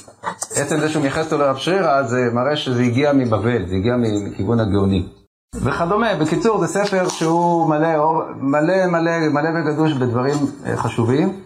עצם 0.56 0.80
זה 0.80 0.88
שהוא 0.88 1.02
מייחס 1.02 1.24
אותו 1.32 1.38
לרב 1.38 1.56
שרירא, 1.56 2.02
זה 2.02 2.16
מראה 2.32 2.56
שזה 2.56 2.82
הגיע 2.82 3.12
מבבל, 3.12 3.66
זה 3.66 3.74
הגיע 3.74 3.94
מכיוון 4.26 4.60
הגאונים. 4.60 5.08
וכדומה, 5.54 6.14
בקיצור, 6.20 6.58
זה 6.58 6.66
ספר 6.66 7.08
שהוא 7.08 7.68
מלא, 7.68 7.96
אור, 7.96 8.22
מלא, 8.36 8.86
מלא, 8.86 9.28
מלא 9.28 9.48
וגדוש 9.54 9.92
בדברים 9.92 10.36
אה, 10.66 10.76
חשובים. 10.76 11.40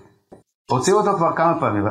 הוציאו 0.71 0.99
אותו 0.99 1.17
כבר 1.17 1.37
כמה 1.37 1.61
פעמים. 1.61 1.85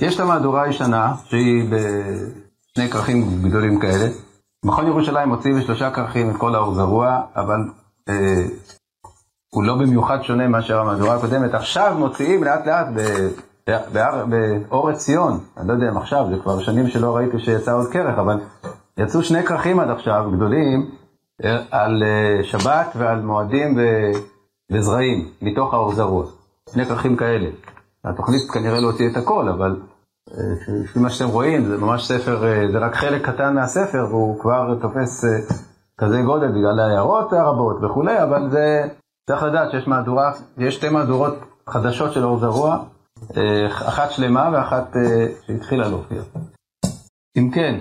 ב... 0.00 0.02
יש 0.02 0.14
את 0.14 0.20
המהדורה 0.20 0.62
הישנה, 0.62 1.14
שהיא 1.24 1.64
בשני 1.64 2.90
כרכים 2.90 3.42
גדולים 3.42 3.80
כאלה. 3.80 4.08
מכון 4.64 4.86
ירושלים 4.86 5.30
הוציא 5.30 5.54
בשלושה 5.54 5.90
כרכים 5.90 6.30
את 6.30 6.36
כל 6.36 6.54
האור 6.54 6.74
זרוע, 6.74 7.20
אבל 7.36 7.60
אה, 8.08 8.44
הוא 9.54 9.64
לא 9.64 9.74
במיוחד 9.74 10.22
שונה 10.22 10.48
מאשר 10.48 10.78
המהדורה 10.78 11.14
הקודמת. 11.14 11.54
עכשיו 11.54 11.96
מוציאים 11.98 12.44
לאט 12.44 12.66
לאט 12.66 12.86
באור 14.68 14.90
עציון, 14.90 15.40
אני 15.56 15.68
לא 15.68 15.72
יודע 15.72 15.88
אם 15.88 15.96
עכשיו, 15.96 16.26
זה 16.30 16.42
כבר 16.42 16.60
שנים 16.60 16.88
שלא 16.88 17.16
ראיתי 17.16 17.38
שיצא 17.38 17.74
עוד 17.74 17.92
כרך, 17.92 18.18
אבל 18.18 18.40
יצאו 18.98 19.22
שני 19.22 19.42
כרכים 19.42 19.80
עד 19.80 19.90
עכשיו, 19.90 20.30
גדולים, 20.36 20.90
אה, 21.44 21.62
על 21.70 22.02
אה, 22.02 22.44
שבת 22.44 22.92
ועל 22.96 23.20
מועדים 23.20 23.78
וזרעים, 24.72 25.28
מתוך 25.42 25.74
האור 25.74 25.94
זרוע. 25.94 26.26
שני 26.72 26.86
כרכים 26.86 27.16
כאלה. 27.16 27.50
התוכנית 28.04 28.50
כנראה 28.50 28.80
לא 28.80 28.86
הוציא 28.86 29.10
את 29.10 29.16
הכל, 29.16 29.48
אבל 29.48 29.76
אה, 30.30 30.36
לפי 30.84 30.98
מה 30.98 31.10
שאתם 31.10 31.30
רואים, 31.30 31.64
זה 31.64 31.78
ממש 31.78 32.08
ספר, 32.08 32.42
זה 32.72 32.78
רק 32.78 32.94
חלק 32.94 33.28
קטן 33.28 33.54
מהספר, 33.54 34.06
והוא 34.10 34.40
כבר 34.40 34.74
תופס 34.82 35.24
כזה 35.98 36.22
גודל 36.22 36.48
בגלל 36.48 36.80
ההערות 36.80 37.32
הרבות 37.32 37.76
וכולי, 37.82 38.22
אבל 38.22 38.50
זה, 38.50 38.88
צריך 39.30 39.42
לדעת 39.42 39.70
שיש 39.70 39.88
מהדורה, 39.88 40.32
יש 40.58 40.74
שתי 40.74 40.88
מהדורות 40.88 41.34
חדשות 41.68 42.12
של 42.12 42.24
אור 42.24 42.38
זרוע, 42.38 42.78
אחת 43.88 44.10
שלמה 44.10 44.50
ואחת 44.52 44.96
שהתחילה 45.46 45.88
להופיע. 45.88 46.22
אם 47.38 47.50
כן, 47.54 47.80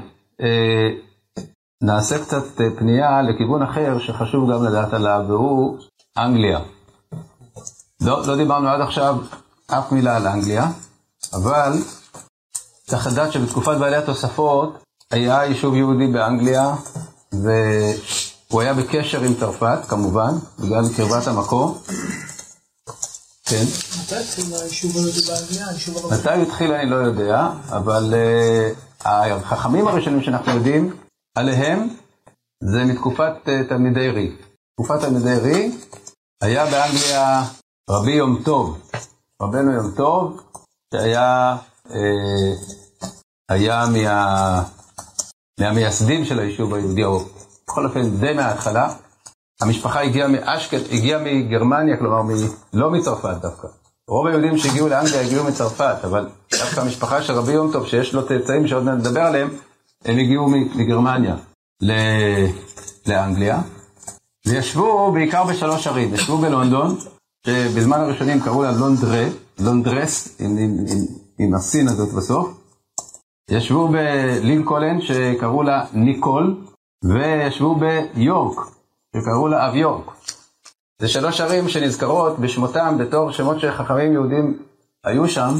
נעשה 1.83 2.19
קצת 2.19 2.61
פנייה 2.77 3.21
לכיוון 3.21 3.61
אחר 3.61 3.99
שחשוב 3.99 4.51
גם 4.51 4.63
לדעת 4.63 4.93
עליו, 4.93 5.25
והוא 5.27 5.77
אנגליה. 6.17 6.59
לא, 8.01 8.21
לא 8.27 8.35
דיברנו 8.37 8.67
עד 8.69 8.81
עכשיו 8.81 9.15
אף 9.67 9.91
מילה 9.91 10.15
על 10.15 10.27
אנגליה, 10.27 10.71
אבל 11.33 11.73
צריך 12.87 13.07
לדעת 13.07 13.31
שבתקופת 13.31 13.77
בעלי 13.77 13.95
התוספות 13.95 14.83
היה 15.11 15.45
יישוב 15.45 15.75
יהודי 15.75 16.07
באנגליה, 16.07 16.75
והוא 17.31 18.61
היה 18.61 18.73
בקשר 18.73 19.21
עם 19.23 19.33
צרפת, 19.39 19.79
כמובן, 19.87 20.31
בגלל 20.59 20.83
קרבת 20.97 21.27
המקום. 21.27 21.77
כן. 23.45 23.63
מתי 24.03 24.15
התחיל 24.15 24.53
היישוב 24.53 24.91
היהודי 24.97 25.21
באנגליה? 25.21 25.67
מתי 26.11 26.29
הוא 26.29 26.43
התחיל 26.43 26.71
אני 26.71 26.89
לא 26.89 26.95
יודע, 26.95 27.49
אבל 27.69 28.13
uh, 28.13 29.07
החכמים 29.07 29.87
הראשונים 29.87 30.23
שאנחנו 30.23 30.51
יודעים 30.51 30.95
עליהם 31.35 31.89
זה 32.63 32.83
מתקופת 32.83 33.33
uh, 33.45 33.69
תלמידי 33.69 34.09
רי. 34.09 34.31
תקופת 34.75 34.99
תלמידי 35.01 35.35
רי 35.35 35.71
היה 36.41 36.65
באנגליה 36.65 37.43
רבי 37.89 38.11
יום 38.11 38.41
טוב, 38.45 38.79
רבנו 39.41 39.71
יום 39.71 39.91
טוב, 39.95 40.41
שהיה 40.93 41.57
uh, 41.87 41.93
היה 43.49 43.85
מה, 43.93 44.63
מהמייסדים 45.59 46.25
של 46.25 46.39
היישוב 46.39 46.73
היהודי, 46.73 47.03
או 47.03 47.19
בכל 47.67 47.85
אופן 47.85 48.09
די 48.09 48.33
מההתחלה. 48.33 48.93
המשפחה 49.61 50.01
הגיעה 50.01 50.27
מאשקל, 50.27 50.81
הגיעה 50.91 51.19
מגרמניה, 51.23 51.97
כלומר 51.97 52.21
מ, 52.21 52.29
לא 52.73 52.91
מצרפת 52.91 53.37
דווקא. 53.41 53.67
רוב 54.07 54.27
היהודים 54.27 54.57
שהגיעו 54.57 54.87
לאנגליה 54.89 55.21
הגיעו 55.21 55.43
מצרפת, 55.43 55.95
אבל 56.03 56.29
דווקא 56.51 56.79
המשפחה 56.79 57.21
של 57.21 57.33
רבי 57.33 57.51
יום 57.51 57.71
טוב, 57.71 57.87
שיש 57.87 58.13
לו 58.13 58.27
צאצאים 58.27 58.67
שעוד 58.67 58.89
נדבר 58.89 59.21
עליהם, 59.21 59.49
הם 60.05 60.17
הגיעו 60.17 60.47
מגרמניה 60.49 61.35
לאנגליה, 63.07 63.61
וישבו 64.45 65.11
בעיקר 65.11 65.43
בשלוש 65.43 65.87
ערים. 65.87 66.13
ישבו 66.13 66.37
בלונדון, 66.37 66.97
שבזמן 67.47 67.99
הראשונים 67.99 68.41
קראו 68.41 68.63
לה 68.63 68.71
לונדרה, 68.71 69.25
לונדרס, 69.59 70.41
עם, 70.41 70.57
עם, 70.57 70.77
עם, 70.91 71.05
עם 71.39 71.53
הסין 71.53 71.87
הזאת 71.87 72.13
בסוף. 72.13 72.63
ישבו 73.49 73.87
בלינקולן, 73.87 75.01
שקראו 75.01 75.63
לה 75.63 75.85
ניקול, 75.93 76.61
וישבו 77.03 77.75
ביורק, 77.75 78.57
שקראו 79.15 79.47
לה 79.47 79.69
אב 79.69 79.75
יורק. 79.75 80.11
זה 81.01 81.07
שלוש 81.07 81.41
ערים 81.41 81.69
שנזכרות 81.69 82.39
בשמותם 82.39 82.97
בתור 82.99 83.31
שמות 83.31 83.59
של 83.59 83.71
חכמים 83.71 84.13
יהודים 84.13 84.59
היו 85.03 85.27
שם, 85.27 85.53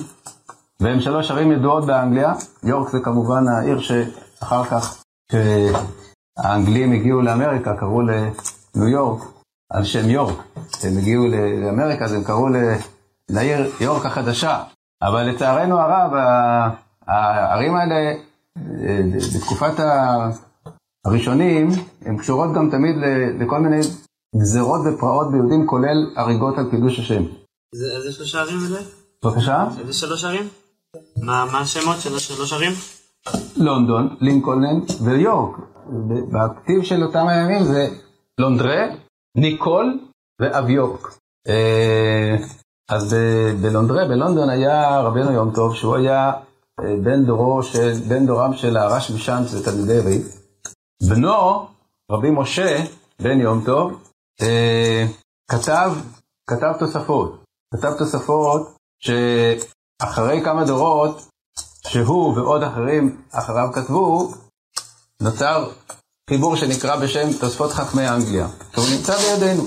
והם 0.80 1.02
שלוש 1.02 1.32
ערים 1.32 1.52
ידועות 1.52 1.86
באנגליה. 1.86 2.34
יורק 2.64 2.90
זה 2.90 3.00
כמובן 3.00 3.48
העיר 3.48 3.80
שאחר 3.80 4.66
כך, 4.66 5.04
כשהאנגלים 5.30 6.92
הגיעו 6.92 7.22
לאמריקה, 7.22 7.78
קראו 7.78 8.02
לניו 8.02 8.88
יורק 8.88 9.24
על 9.70 9.84
שם 9.84 10.10
יורק. 10.10 10.38
הם 10.84 10.98
הגיעו 10.98 11.28
לאמריקה, 11.62 12.06
אז 12.06 12.14
הם 12.14 12.24
קראו 12.24 12.48
לעיר 13.30 13.72
יורק 13.80 14.06
החדשה. 14.06 14.64
אבל 15.02 15.24
לצערנו 15.24 15.80
הרב, 15.80 16.12
הערים 17.08 17.76
האלה, 17.76 18.14
בתקופת 19.36 19.84
הראשונים, 21.06 21.70
הן 22.06 22.18
קשורות 22.18 22.54
גם 22.56 22.70
תמיד 22.72 22.96
לכל 23.40 23.60
מיני 23.60 23.80
גזרות 24.42 24.82
ופרעות 24.86 25.32
ביהודים, 25.32 25.68
כולל 25.68 26.14
הריגות 26.16 26.58
על 26.58 26.70
קידוש 26.72 27.00
השם. 27.00 27.24
איזה 27.74 28.12
שלושה 28.12 28.42
ערים 28.42 28.58
אלה? 28.70 28.80
בבקשה? 29.24 29.68
איזה 29.80 29.94
שלוש 29.94 30.24
ערים? 30.24 30.48
מה 31.18 31.60
השמות 31.60 31.98
של 32.00 32.16
השלוש 32.16 32.54
ערים? 32.54 32.72
לונדון, 33.58 34.16
לינקולן 34.22 34.80
ויורק. 35.02 35.58
בכתיב 36.32 36.84
של 36.84 37.04
אותם 37.04 37.28
הימים 37.28 37.64
זה 37.64 37.88
לונדרה, 38.38 38.86
ניקול 39.36 40.00
ואביורק. 40.42 41.18
אה, 41.48 42.36
אז 42.90 43.16
בלונדרה, 43.62 44.06
בלונדון 44.06 44.50
היה 44.50 45.00
רבנו 45.00 45.32
יום 45.32 45.52
טוב, 45.56 45.76
שהוא 45.76 45.96
היה 45.96 46.32
אה, 46.80 46.96
בן 47.04 47.26
דורו 47.26 47.64
של, 47.64 47.94
בן 48.08 48.26
דורם 48.26 48.54
של 48.54 48.78
הרש 48.78 49.12
משאנץ 49.12 49.54
ותלמידי 49.54 50.00
ריב. 50.00 50.28
בנו, 51.10 51.68
רבי 52.12 52.30
משה, 52.32 52.84
בן 53.22 53.40
יום 53.40 53.64
טוב, 53.66 54.04
אה, 54.42 55.06
כתב, 55.52 55.92
כתב 56.50 56.74
תוספות. 56.80 57.44
כתב 57.74 57.98
תוספות 57.98 58.78
שאחרי 59.00 60.42
כמה 60.44 60.66
דורות, 60.66 61.28
שהוא 61.88 62.38
ועוד 62.38 62.64
אחרים 62.64 63.22
אחריו 63.32 63.70
כתבו, 63.74 64.32
נוצר 65.22 65.72
חיבור 66.30 66.56
שנקרא 66.56 66.96
בשם 66.96 67.34
תוספות 67.40 67.72
חכמי 67.72 68.10
אנגליה, 68.10 68.48
שהוא 68.74 68.86
נמצא 68.96 69.18
בידינו. 69.18 69.64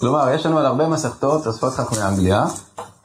כלומר, 0.00 0.30
יש 0.34 0.46
לנו 0.46 0.58
על 0.58 0.66
הרבה 0.66 0.88
מסכתות 0.88 1.44
תוספות 1.44 1.72
חכמי 1.72 2.02
אנגליה, 2.02 2.44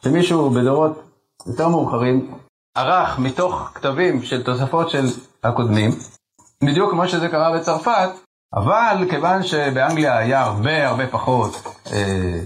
שמישהו 0.03 0.49
בדורות 0.49 1.03
יותר 1.47 1.67
מאוחרים 1.67 2.35
ערך 2.75 3.19
מתוך 3.19 3.71
כתבים 3.73 4.23
של 4.23 4.43
תוספות 4.43 4.89
של 4.89 5.05
הקודמים, 5.43 5.91
בדיוק 6.63 6.91
כמו 6.91 7.07
שזה 7.07 7.27
קרה 7.29 7.57
בצרפת, 7.57 8.09
אבל 8.53 9.07
כיוון 9.09 9.43
שבאנגליה 9.43 10.17
היה 10.17 10.41
הרבה 10.41 10.87
הרבה 10.87 11.07
פחות 11.07 11.55
אה, 11.91 12.39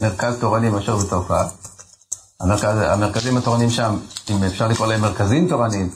מרכז 0.00 0.40
תורני 0.40 0.68
מאשר 0.68 0.96
בצרפת, 0.96 1.46
המרכז, 2.40 2.78
המרכזים 2.78 3.36
התורניים 3.36 3.70
שם, 3.70 3.96
אם 4.30 4.44
אפשר 4.44 4.68
לקרוא 4.68 4.86
להם 4.86 5.00
מרכזים 5.00 5.48
תורניים, 5.48 5.90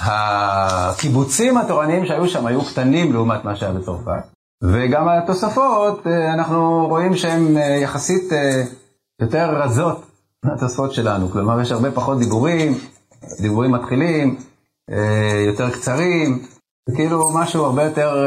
הקיבוצים 0.00 1.58
התורניים 1.58 2.06
שהיו 2.06 2.28
שם 2.28 2.46
היו 2.46 2.64
קטנים 2.64 3.12
לעומת 3.12 3.44
מה 3.44 3.56
שהיה 3.56 3.72
בצרפת, 3.72 4.22
וגם 4.64 5.08
התוספות, 5.08 6.06
אה, 6.06 6.32
אנחנו 6.34 6.86
רואים 6.88 7.16
שהן 7.16 7.56
אה, 7.56 7.62
יחסית 7.62 8.32
אה, 8.32 8.62
יותר 9.20 9.60
רזות 9.62 10.02
מהתוספות 10.44 10.92
שלנו, 10.92 11.30
כלומר 11.30 11.60
יש 11.60 11.72
הרבה 11.72 11.90
פחות 11.90 12.18
דיבורים, 12.18 12.78
דיבורים 13.40 13.72
מתחילים, 13.72 14.38
יותר 15.46 15.70
קצרים, 15.70 16.46
זה 16.88 16.96
כאילו 16.96 17.30
משהו 17.34 17.64
הרבה 17.64 17.82
יותר 17.82 18.26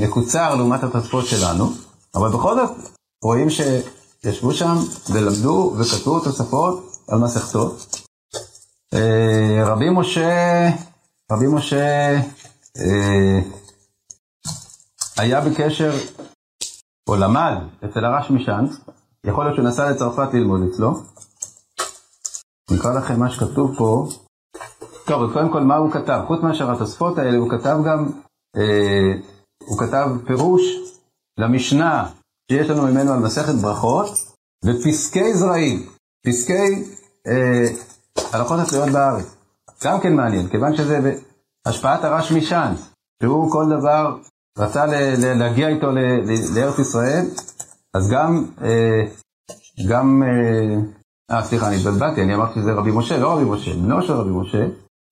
מקוצר 0.00 0.54
לעומת 0.54 0.84
התוספות 0.84 1.26
שלנו, 1.26 1.70
אבל 2.14 2.28
בכל 2.28 2.54
זאת 2.54 2.70
רואים 3.24 3.48
שישבו 3.50 4.52
שם 4.52 4.74
ולמדו 5.12 5.74
וכתבו 5.78 6.20
תוספות 6.20 6.98
על 7.08 7.18
מסכתות. 7.18 7.93
רבי 9.66 9.90
משה, 9.90 10.68
רבי 11.32 11.46
משה 11.46 12.20
היה 15.16 15.40
בקשר, 15.40 15.92
או 17.08 17.16
למד 17.16 17.54
אצל 17.84 18.04
הרש 18.04 18.30
משאנץ, 18.30 18.70
יכול 19.26 19.44
להיות 19.44 19.56
שהוא 19.56 19.68
נסע 19.68 19.90
לצרפת 19.90 20.34
ללמוד 20.34 20.60
אצלו. 20.70 21.02
נקרא 22.70 22.98
לכם 22.98 23.20
מה 23.20 23.30
שכתוב 23.30 23.76
פה. 23.78 24.08
טוב, 25.06 25.32
קודם 25.32 25.52
כל 25.52 25.60
מה 25.60 25.76
הוא 25.76 25.92
כתב? 25.92 26.20
חוץ 26.26 26.40
מאשר 26.42 26.70
התוספות 26.72 27.18
האלה, 27.18 27.36
הוא 27.36 27.50
כתב 27.50 27.76
גם, 27.86 28.10
אה, 28.56 29.12
הוא 29.64 29.78
כתב 29.78 30.08
פירוש 30.26 30.62
למשנה 31.38 32.10
שיש 32.50 32.70
לנו 32.70 32.82
ממנו 32.82 33.12
על 33.12 33.18
מסכת 33.18 33.54
ברכות, 33.54 34.08
ופסקי 34.64 35.34
זרעים, 35.34 35.88
פסקי 36.26 36.84
אה, 37.26 37.68
הלכות 38.32 38.60
התלויות 38.60 38.88
בארץ. 38.88 39.36
גם 39.84 40.00
כן 40.00 40.16
מעניין, 40.16 40.48
כיוון 40.48 40.76
שזה 40.76 41.14
בהשפעת 41.66 42.04
הרש 42.04 42.32
משאנץ, 42.32 42.92
שהוא 43.22 43.50
כל 43.50 43.64
דבר 43.78 44.16
רצה 44.58 44.84
להגיע 45.34 45.68
איתו 45.68 45.86
לארץ 46.54 46.78
ישראל, 46.78 47.24
אז 47.94 48.10
גם, 48.10 48.44
אה, 48.62 49.02
גם, 49.88 50.22
אה, 50.22 51.36
אה, 51.36 51.42
סליחה, 51.42 51.68
אני 51.68 51.76
התבלבלתי, 51.76 52.22
אני 52.22 52.34
אמרתי 52.34 52.60
שזה 52.60 52.72
רבי 52.72 52.90
משה, 52.90 53.18
לא 53.18 53.32
רבי 53.32 53.44
משה, 53.44 53.74
בנו 53.74 54.02
של 54.02 54.12
רבי 54.12 54.30
משה, 54.30 54.66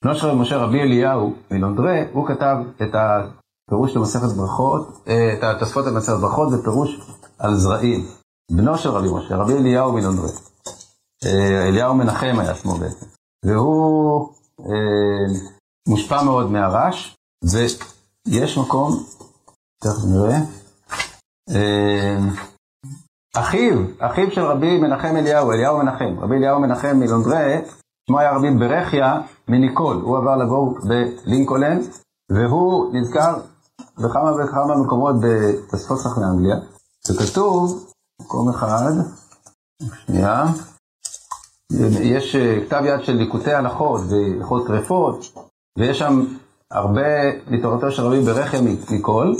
בנו 0.04 0.14
של 0.14 0.26
רבי 0.26 0.40
משה, 0.40 0.56
רבי 0.56 0.80
אליהו 0.80 1.34
מלונדרה, 1.50 2.02
הוא 2.12 2.28
כתב 2.28 2.56
את 2.82 2.94
הפירוש 2.94 3.96
למסכת 3.96 4.36
ברכות, 4.36 5.02
אה, 5.08 5.34
את 5.38 5.44
התוספות 5.44 5.86
למסכת 5.86 6.16
ברכות, 6.20 6.50
זה 6.50 6.62
פירוש 6.62 7.00
על 7.38 7.54
זרעים. 7.54 8.00
בנו 8.50 8.78
של 8.78 8.88
רבי 8.88 9.08
משה, 9.12 9.36
רבי 9.36 9.52
אליהו 9.52 9.92
מלונדרה. 9.92 10.28
אליהו 11.68 11.94
מנחם 11.94 12.37
היה 12.38 12.54
שמו 12.54 12.74
בעצם. 12.74 13.06
והוא 13.44 14.28
מושפע 15.88 16.22
מאוד 16.22 16.50
מהרש, 16.50 17.16
ויש 17.44 18.58
מקום 18.58 19.04
תכף 19.82 20.04
נראה. 20.08 20.38
אמ, 21.50 22.28
אחיו, 23.37 23.78
אחיו 23.98 24.30
של 24.30 24.40
רבי 24.40 24.78
מנחם 24.78 25.16
אליהו, 25.16 25.52
אליהו 25.52 25.78
מנחם, 25.78 26.14
רבי 26.20 26.35
אליהו 26.37 26.61
מנחם 26.61 26.96
מלונדרה, 26.96 27.40
שמו 28.08 28.18
היה 28.18 28.37
רבי 28.37 28.50
ברכיה 28.50 29.20
מניקול, 29.48 29.96
הוא 29.96 30.18
עבר 30.18 30.37
לגור 30.37 30.78
בלינקולן, 31.24 31.78
והוא 32.32 32.94
נזכר 32.94 33.35
בכמה 33.98 34.32
וכמה 34.32 34.76
מקומות 34.76 35.14
בתוספות 35.22 35.98
חכמי 35.98 36.24
אנגליה, 36.24 36.56
וכתוב, 37.11 37.92
מקום 38.20 38.48
אחד, 38.48 38.92
שנייה, 40.06 40.44
יש 42.02 42.37
אה, 42.37 42.61
כתב 42.66 42.82
יד 42.87 43.02
של 43.02 43.12
ליקוטי 43.12 43.52
הלכות 43.52 44.00
והלכות 44.11 44.66
טרפות, 44.66 45.38
ויש 45.78 45.98
שם 45.98 46.24
הרבה 46.70 47.30
מתורתו 47.50 47.90
של 47.90 48.02
רבי 48.02 48.20
ברכיה 48.20 48.61
מניקול, 48.61 49.35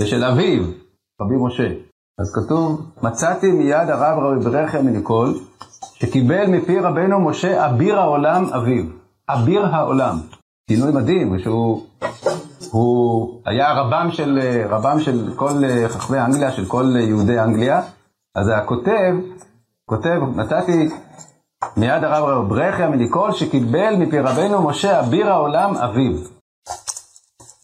זה 0.00 0.06
של 0.06 0.24
אביו, 0.24 0.62
רבי 1.20 1.34
משה. 1.40 1.68
אז 2.20 2.34
כתוב, 2.34 2.80
מצאתי 3.02 3.52
מיד 3.52 3.90
הרב 3.90 4.18
רבי 4.18 4.44
ברכיה 4.44 4.82
מניקול, 4.82 5.38
שקיבל 5.94 6.46
מפי 6.46 6.78
רבנו 6.78 7.20
משה 7.20 7.70
אביר 7.70 7.98
העולם 7.98 8.44
אביו. 8.44 8.84
אביר 9.28 9.66
העולם. 9.66 10.18
כינוי 10.68 10.92
מדהים, 10.92 11.38
שהוא 11.38 11.82
הוא 12.70 13.40
היה 13.46 13.72
רבם 13.72 14.08
של, 14.10 14.38
רבם 14.68 15.00
של 15.00 15.32
כל 15.36 15.62
חכמי 15.88 16.20
אנגליה, 16.20 16.52
של 16.52 16.64
כל 16.64 16.84
יהודי 17.08 17.40
אנגליה. 17.40 17.82
אז 18.34 18.48
הכותב, 18.48 19.14
כותב, 19.86 20.20
נתתי 20.36 20.88
מיד 21.76 22.04
הרב 22.04 22.24
רבי 22.24 22.48
ברכיה 22.48 22.88
מניקול, 22.88 23.32
שקיבל 23.32 23.96
מפי 23.98 24.18
רבנו 24.18 24.68
משה 24.68 25.00
אביר 25.00 25.28
העולם 25.28 25.76
אביו. 25.76 26.18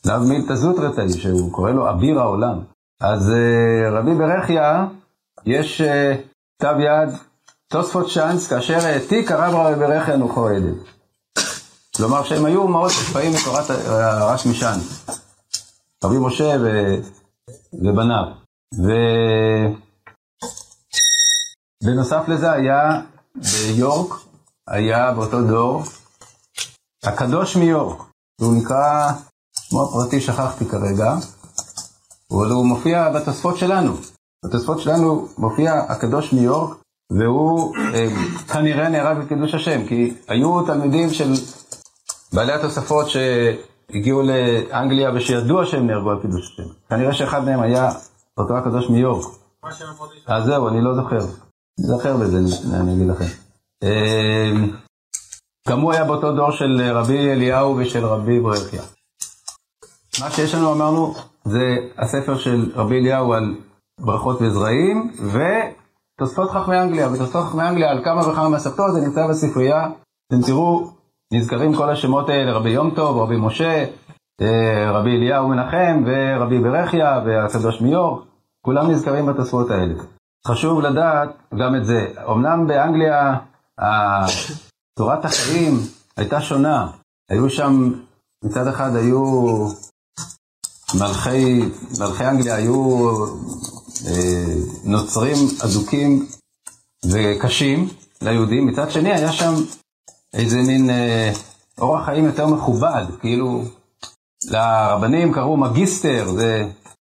לאו 0.06 0.20
מילתא 0.20 0.54
זוטרתא, 0.54 1.08
שהוא 1.08 1.52
קורא 1.52 1.70
לו 1.70 1.90
אביר 1.90 2.20
העולם. 2.20 2.58
אז 3.00 3.30
אה, 3.30 3.90
רבי 3.90 4.14
ברכיה, 4.14 4.86
יש 5.46 5.80
אה, 5.80 6.16
כתב 6.58 6.74
יד, 6.78 7.08
תוספות 7.68 8.06
צ'אנס, 8.14 8.48
כאשר 8.48 8.78
העתיק 8.86 9.32
הרב 9.32 9.54
רבי 9.54 9.80
ברכיה 9.80 10.16
נוחו 10.16 10.48
עדן. 10.48 10.74
כלומר 11.96 12.24
שהם 12.24 12.44
היו 12.44 12.68
מאוד 12.68 12.90
מושפעים 12.96 13.32
מתורת 13.32 13.70
הרש 13.88 14.46
משאן, 14.46 14.78
רבי 16.04 16.18
משה 16.18 16.56
ו... 16.60 16.94
ובניו. 17.72 18.24
ובנוסף 21.84 22.28
לזה 22.28 22.52
היה 22.52 23.00
ביורק, 23.42 24.14
היה 24.68 25.12
באותו 25.12 25.42
דור, 25.42 25.82
הקדוש 27.04 27.56
מיורק, 27.56 28.02
הוא 28.40 28.54
נקרא 28.54 29.12
שמו 29.60 29.84
הפרטי 29.84 30.20
שכחתי 30.20 30.64
כרגע, 30.66 31.14
אבל 32.30 32.50
הוא 32.50 32.66
מופיע 32.66 33.10
בתוספות 33.10 33.56
שלנו. 33.56 33.96
בתוספות 34.44 34.80
שלנו 34.80 35.28
מופיע 35.38 35.74
הקדוש 35.74 36.32
ניו 36.32 36.42
יורק, 36.42 36.76
והוא 37.12 37.76
אה, 37.94 38.08
כנראה 38.52 38.88
נהרג 38.88 39.18
בקידוש 39.18 39.54
השם, 39.54 39.86
כי 39.88 40.14
היו 40.28 40.66
תלמידים 40.66 41.10
של 41.10 41.32
בעלי 42.32 42.52
התוספות 42.52 43.06
שהגיעו 43.08 44.22
לאנגליה 44.22 45.10
ושידוע 45.14 45.66
שהם 45.66 45.86
נהרגו 45.86 46.10
על 46.10 46.22
קידוש 46.22 46.52
השם. 46.52 46.70
כנראה 46.88 47.14
שאחד 47.14 47.44
מהם 47.44 47.60
היה 47.60 47.90
אותו 48.38 48.56
הקדוש 48.56 48.90
ניו 48.90 49.00
יורק. 49.00 49.26
אז 50.26 50.44
זהו, 50.44 50.68
אני 50.68 50.80
לא 50.80 50.94
זוכר. 50.94 51.47
אני 51.78 51.86
זוכר 51.86 52.16
בזה, 52.16 52.38
אני 52.80 52.94
אגיד 52.94 53.06
לכם. 53.06 53.24
אה, 53.82 54.52
גם 55.68 55.80
הוא 55.80 55.92
היה 55.92 56.04
באותו 56.04 56.32
דור 56.32 56.50
של 56.50 56.80
רבי 56.94 57.32
אליהו 57.32 57.76
ושל 57.76 58.04
רבי 58.04 58.40
ברכיה. 58.40 58.82
מה 60.20 60.30
שיש 60.30 60.54
לנו, 60.54 60.72
אמרנו, 60.72 61.14
זה 61.44 61.76
הספר 61.98 62.38
של 62.38 62.72
רבי 62.74 62.98
אליהו 62.98 63.32
על 63.32 63.54
ברכות 64.00 64.42
וזרעים, 64.42 65.12
ותוספות 65.12 66.50
חכמי 66.50 66.80
אנגליה. 66.80 67.12
ותוספות 67.12 67.44
חכמי 67.44 67.68
אנגליה 67.68 67.90
על 67.90 68.04
כמה 68.04 68.28
וכמה 68.28 68.48
מסכתות, 68.48 68.92
זה 68.92 69.00
נמצא 69.00 69.26
בספרייה. 69.26 69.90
אתם 70.28 70.42
תראו, 70.46 70.90
נזכרים 71.32 71.74
כל 71.74 71.90
השמות 71.90 72.28
האלה, 72.28 72.52
רבי 72.52 72.70
יום 72.70 72.90
טוב, 72.90 73.16
רבי 73.16 73.36
משה, 73.36 73.84
אה, 74.40 74.90
רבי 74.90 75.10
אליהו 75.10 75.48
מנחם 75.48 76.04
ורבי 76.06 76.58
ברכיה 76.58 77.22
והקדוש 77.26 77.80
מיור, 77.80 78.22
כולם 78.64 78.90
נזכרים 78.90 79.26
בתוספות 79.26 79.70
האלה. 79.70 79.94
חשוב 80.46 80.80
לדעת 80.80 81.28
גם 81.58 81.74
את 81.76 81.84
זה. 81.86 82.06
אמנם 82.30 82.66
באנגליה 82.66 83.38
צורת 84.98 85.24
החיים 85.24 85.74
הייתה 86.16 86.40
שונה. 86.40 86.90
היו 87.30 87.50
שם, 87.50 87.92
מצד 88.44 88.66
אחד 88.66 88.96
היו 88.96 89.22
מלכי, 90.94 91.60
מלכי 92.00 92.26
אנגליה 92.26 92.54
היו 92.54 93.08
אה, 94.06 94.54
נוצרים 94.84 95.36
אדוקים 95.64 96.26
וקשים 97.12 97.88
ליהודים, 98.22 98.66
מצד 98.66 98.90
שני 98.90 99.12
היה 99.12 99.32
שם 99.32 99.54
איזה 100.34 100.56
מין 100.62 100.90
אה, 100.90 101.32
אורח 101.78 102.04
חיים 102.04 102.24
יותר 102.24 102.46
מכובד, 102.46 103.04
כאילו 103.20 103.62
לרבנים 104.44 105.32
קראו 105.32 105.56
מגיסטר, 105.56 106.28
זה 106.32 106.68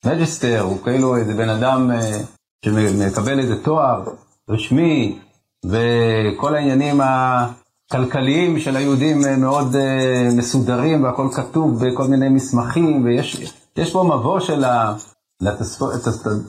מג'סטר, 0.07 0.61
הוא 0.61 0.83
כאילו 0.83 1.17
איזה 1.17 1.35
בן 1.35 1.49
אדם 1.49 1.91
אה, 1.91 2.21
שמקבל 2.65 3.39
איזה 3.39 3.63
תואר 3.63 4.05
רשמי, 4.49 5.19
וכל 5.67 6.55
העניינים 6.55 7.01
הכלכליים 7.01 8.59
של 8.59 8.77
היהודים 8.77 9.23
מאוד 9.39 9.77
אה, 9.77 10.29
מסודרים, 10.37 11.05
והכל 11.05 11.29
כתוב 11.35 11.85
בכל 11.85 12.05
מיני 12.05 12.29
מסמכים, 12.29 13.05
ויש 13.05 13.93
פה 13.93 14.03
מבוא 14.03 14.41
של 14.41 14.65
ה... 14.65 14.97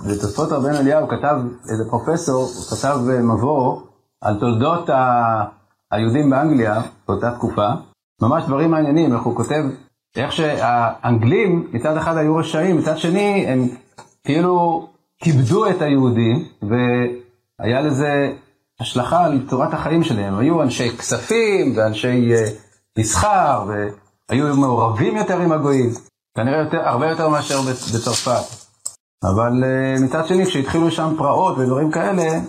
לתוספות 0.06 0.52
רבנו 0.52 0.78
אליהו 0.78 1.08
כתב, 1.08 1.42
איזה 1.70 1.84
פרופסור, 1.90 2.44
הוא 2.44 2.78
כתב 2.78 3.00
מבוא 3.24 3.82
על 4.22 4.40
תולדות 4.40 4.90
ה... 4.90 5.44
היהודים 5.92 6.30
באנגליה 6.30 6.82
באותה 7.08 7.32
תקופה, 7.32 7.68
ממש 8.22 8.44
דברים 8.48 8.72
מעניינים, 8.72 9.14
איך 9.14 9.22
הוא 9.22 9.36
כותב, 9.36 9.64
איך 10.16 10.32
שהאנגלים 10.32 11.68
מצד 11.74 11.98
אחד 11.98 12.18
היו 12.18 12.36
רשעים, 12.36 12.78
מצד 12.78 12.98
שני 12.98 13.46
הם 13.48 13.68
כאילו 14.24 14.88
כיבדו 15.22 15.70
את 15.70 15.82
היהודים, 15.82 16.48
והיה 16.62 17.82
לזה 17.82 18.34
השלכה 18.80 19.26
על 19.26 19.48
צורת 19.50 19.74
החיים 19.74 20.04
שלהם. 20.04 20.40
היו 20.40 20.62
אנשי 20.62 20.98
כספים 20.98 21.78
ואנשי 21.78 22.34
uh, 22.34 22.50
מסחר, 23.00 23.66
והיו 23.68 24.56
מעורבים 24.56 25.18
יותר 25.18 25.40
עם 25.40 25.52
הגויים, 25.52 25.90
כנראה 26.38 26.60
יותר, 26.60 26.78
הרבה 26.78 27.10
יותר 27.10 27.30
מאשר 27.30 27.62
בצרפת. 27.62 28.56
אבל 29.24 29.52
uh, 29.64 30.02
מצד 30.02 30.28
שני, 30.28 30.46
כשהתחילו 30.46 30.92
שם 30.92 31.14
פרעות 31.18 31.58
ודברים 31.58 31.92
כאלה, 31.92 32.40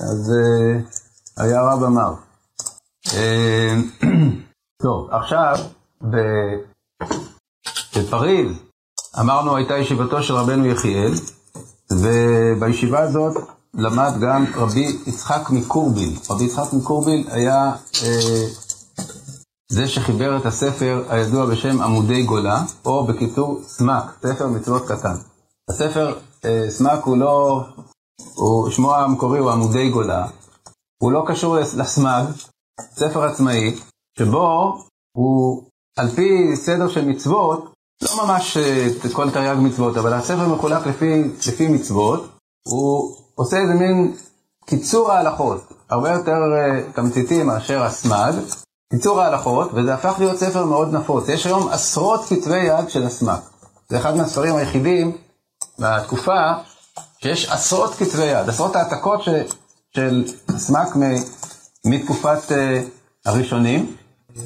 אז 0.00 0.32
uh, 0.32 1.42
היה 1.42 1.76
במר. 1.76 2.14
Uh, 3.06 3.10
טוב, 4.82 5.08
עכשיו, 5.10 5.56
בפריז, 7.92 8.52
אמרנו 9.20 9.56
הייתה 9.56 9.78
ישיבתו 9.78 10.22
של 10.22 10.34
רבנו 10.34 10.66
יחיאל, 10.66 11.12
ובישיבה 11.92 13.00
הזאת 13.00 13.36
למד 13.74 14.12
גם 14.20 14.44
רבי 14.54 14.98
יצחק 15.06 15.50
מקורביל. 15.50 16.18
רבי 16.30 16.44
יצחק 16.44 16.72
מקורביל 16.72 17.28
היה 17.30 17.72
אה, 18.02 18.46
זה 19.72 19.88
שחיבר 19.88 20.36
את 20.36 20.46
הספר 20.46 21.04
הידוע 21.08 21.46
בשם 21.46 21.80
עמודי 21.80 22.22
גולה, 22.22 22.64
או 22.84 23.06
בקיצור 23.06 23.60
סמ"ק, 23.62 24.04
ספר 24.26 24.48
מצוות 24.48 24.88
קטן. 24.88 25.14
הספר 25.70 26.18
אה, 26.44 26.66
סמ"ק 26.70 27.04
הוא 27.04 27.16
לא, 27.16 27.64
הוא, 28.34 28.70
שמו 28.70 28.94
המקורי 28.94 29.38
הוא 29.38 29.50
עמודי 29.50 29.90
גולה, 29.90 30.26
הוא 31.02 31.12
לא 31.12 31.24
קשור 31.26 31.56
לסמ"ג, 31.58 32.24
ספר 32.80 33.24
עצמאי, 33.24 33.76
שבו 34.18 34.78
הוא 35.16 35.64
על 35.98 36.08
פי 36.08 36.56
סדר 36.56 36.88
של 36.88 37.04
מצוות, 37.04 37.72
לא 38.02 38.26
ממש 38.26 38.56
אה, 38.56 38.88
כל 39.12 39.30
תרי"ג 39.30 39.56
מצוות, 39.58 39.96
אבל 39.96 40.12
הספר 40.12 40.48
מחולק 40.48 40.86
לפי, 40.86 41.22
לפי 41.48 41.68
מצוות, 41.68 42.28
הוא 42.68 43.16
עושה 43.34 43.56
איזה 43.56 43.74
מין 43.74 44.14
קיצור 44.66 45.12
ההלכות, 45.12 45.72
הרבה 45.90 46.10
יותר 46.10 46.32
uh, 46.32 46.92
תמציתי 46.96 47.42
מאשר 47.42 47.82
הסמ"ג, 47.82 48.32
קיצור 48.92 49.20
ההלכות, 49.20 49.70
וזה 49.74 49.94
הפך 49.94 50.14
להיות 50.18 50.36
ספר 50.38 50.64
מאוד 50.64 50.94
נפוץ. 50.94 51.28
יש 51.28 51.46
היום 51.46 51.68
עשרות 51.68 52.24
כתבי 52.28 52.58
יד 52.58 52.90
של 52.90 53.06
הסמ"ג. 53.06 53.38
זה 53.88 53.98
אחד 53.98 54.16
מהספרים 54.16 54.56
היחידים 54.56 55.16
מהתקופה 55.78 56.52
שיש 57.18 57.48
עשרות 57.48 57.94
כתבי 57.94 58.24
יד, 58.24 58.48
עשרות 58.48 58.76
העתקות 58.76 59.22
ש, 59.22 59.28
של 59.96 60.24
הסמ"ג 60.48 60.86
מתקופת 61.86 62.48
uh, 62.48 62.52
הראשונים, 63.26 63.96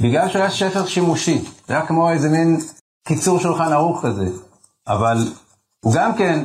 בגלל 0.00 0.28
שהיה 0.28 0.50
ספר 0.50 0.86
שימושי. 0.86 1.44
זה 1.68 1.74
היה 1.74 1.86
כמו 1.86 2.10
איזה 2.10 2.28
מין 2.28 2.60
קיצור 3.08 3.38
שולחן 3.38 3.72
ערוך 3.72 4.06
כזה. 4.06 4.26
אבל 4.88 5.16
הוא 5.84 5.94
גם 5.96 6.14
כן 6.14 6.44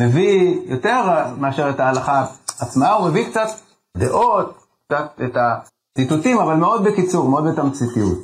מביא 0.00 0.60
יותר 0.66 1.02
מאשר 1.38 1.70
את 1.70 1.80
ההלכה 1.80 2.26
עצמה, 2.60 2.92
הוא 2.92 3.08
מביא 3.08 3.30
קצת 3.30 3.48
דעות, 3.96 4.64
קצת 4.86 5.20
את 5.24 5.36
הציטוטים, 5.36 6.38
אבל 6.38 6.54
מאוד 6.54 6.84
בקיצור, 6.84 7.28
מאוד 7.28 7.44
בתמציתיות. 7.44 8.18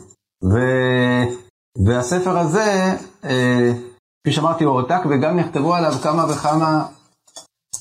ו... 0.44 0.58
והספר 1.86 2.38
הזה, 2.38 2.96
אה, 3.24 3.72
שאמרתי, 4.28 4.64
הוא 4.64 4.72
הועתק 4.72 5.00
וגם 5.10 5.38
נכתבו 5.38 5.74
עליו 5.74 5.92
כמה 6.02 6.24
וכמה 6.30 6.86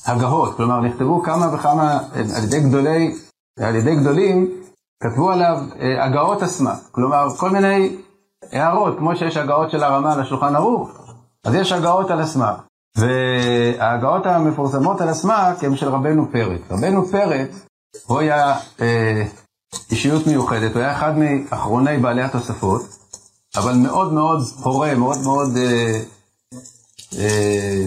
הגהות, 0.06 0.56
כלומר 0.56 0.80
נכתבו 0.80 1.22
כמה 1.22 1.54
וכמה, 1.54 1.98
על 2.36 2.44
ידי 2.44 2.60
גדולי, 2.60 3.14
על 3.60 3.76
ידי 3.76 3.96
גדולים, 3.96 4.62
כתבו 5.02 5.30
עליו 5.30 5.56
אה, 5.80 6.04
הגהות 6.04 6.42
עצמה, 6.42 6.74
כלומר 6.92 7.28
כל 7.36 7.50
מיני 7.50 7.96
הערות, 8.52 8.98
כמו 8.98 9.16
שיש 9.16 9.36
הגהות 9.36 9.70
של 9.70 9.84
הרמה 9.84 10.16
לשולחן 10.16 10.56
ערוך, 10.56 10.90
אז 11.44 11.54
יש 11.54 11.72
הגהות 11.72 12.10
על 12.10 12.20
הסמ"ק. 12.20 12.56
וההגאות 12.96 14.26
המפורסמות 14.26 15.00
על 15.00 15.08
הסמ"ק 15.08 15.64
הן 15.64 15.76
של 15.76 15.88
רבנו 15.88 16.32
פרץ. 16.32 16.60
רבנו 16.70 17.06
פרץ, 17.06 17.66
הוא 18.06 18.20
היה 18.20 18.58
אה, 18.80 19.26
אישיות 19.90 20.26
מיוחדת, 20.26 20.72
הוא 20.72 20.82
היה 20.82 20.92
אחד 20.92 21.12
מאחרוני 21.18 21.98
בעלי 21.98 22.22
התוספות, 22.22 22.82
אבל 23.56 23.74
מאוד 23.74 24.12
מאוד 24.12 24.42
פורה, 24.62 24.94
מאוד 24.94 25.18
מאוד 25.22 25.56
אה, 25.56 26.00
אה, 27.18 27.86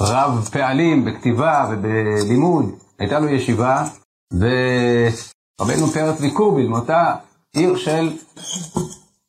רב 0.00 0.48
פעלים 0.52 1.04
בכתיבה 1.04 1.70
ובלימוד. 1.70 2.74
הייתה 2.98 3.18
לו 3.18 3.28
ישיבה, 3.28 3.84
ורבנו 4.32 5.86
פרץ 5.86 6.20
מקורביל, 6.20 6.68
מאותה 6.68 7.14
עיר 7.54 7.76
של, 7.76 8.16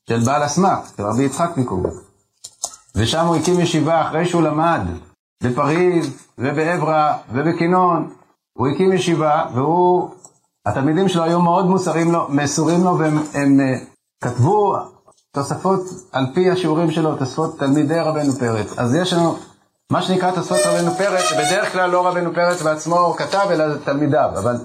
של 0.10 0.20
בעל 0.26 0.44
הסמ"ק, 0.44 0.80
של 0.98 1.04
רבי 1.04 1.24
יצחק 1.24 1.58
מקורביל. 1.58 1.92
ושם 2.96 3.26
הוא 3.26 3.36
הקים 3.36 3.60
ישיבה 3.60 4.02
אחרי 4.02 4.26
שהוא 4.26 4.42
למד 4.42 4.82
בפריז 5.44 6.10
ובעברה 6.38 7.18
ובקינון. 7.34 8.14
הוא 8.58 8.68
הקים 8.68 8.94
ישיבה, 8.94 9.46
והוא, 9.54 10.10
התלמידים 10.66 11.10
שלו 11.10 11.24
היו 11.24 11.42
מאוד 11.42 11.66
מוסרים 11.66 12.12
לו, 12.12 12.28
מסורים 12.30 12.84
לו, 12.84 12.98
והם 13.00 13.18
הם, 13.34 13.60
uh, 13.60 13.86
כתבו 14.24 14.76
תוספות 15.32 15.82
על 16.12 16.26
פי 16.34 16.52
השיעורים 16.52 16.92
שלו, 16.92 17.16
תוספות 17.16 17.60
תלמידי 17.60 18.00
רבנו 18.00 18.34
פרץ. 18.34 18.80
אז 18.80 18.96
יש 18.96 19.14
לנו 19.14 19.36
מה 19.92 20.02
שנקרא 20.02 20.32
תוספות 20.32 20.58
רבנו 20.66 20.92
פרץ, 20.92 21.32
בדרך 21.34 21.72
כלל 21.72 21.90
לא 21.90 22.08
רבנו 22.08 22.34
פרץ 22.34 22.62
בעצמו 22.62 23.16
כתב, 23.18 23.48
אלא 23.50 23.78
תלמידיו, 23.84 24.30
אבל 24.38 24.56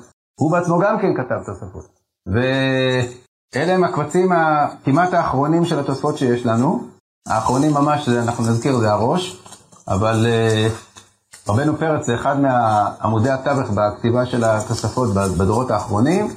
הוא 0.41 0.53
בעצמו 0.53 0.79
גם 0.79 0.99
כן 0.99 1.15
כתב 1.15 1.43
תוספות. 1.47 2.01
ואלה 3.55 3.75
הם 3.75 3.85
הקבצים 3.85 4.33
הכמעט 4.33 5.15
האחרונים 5.15 5.65
של 5.65 5.79
התוספות 5.79 6.19
שיש 6.19 6.47
לנו. 6.47 6.85
האחרונים 7.29 7.75
ממש, 7.75 8.09
אנחנו 8.09 8.45
נזכיר, 8.45 8.79
זה 8.79 8.91
הראש, 8.91 9.43
אבל 9.89 10.27
uh, 10.27 11.49
רבנו 11.49 11.77
פרץ 11.77 12.07
זה 12.07 12.15
אחד 12.15 12.37
מעמודי 12.41 13.31
התווך 13.31 13.71
בכתיבה 13.71 14.27
של 14.27 14.45
התוספות 14.45 15.15
בדורות 15.15 15.71
האחרונים, 15.71 16.35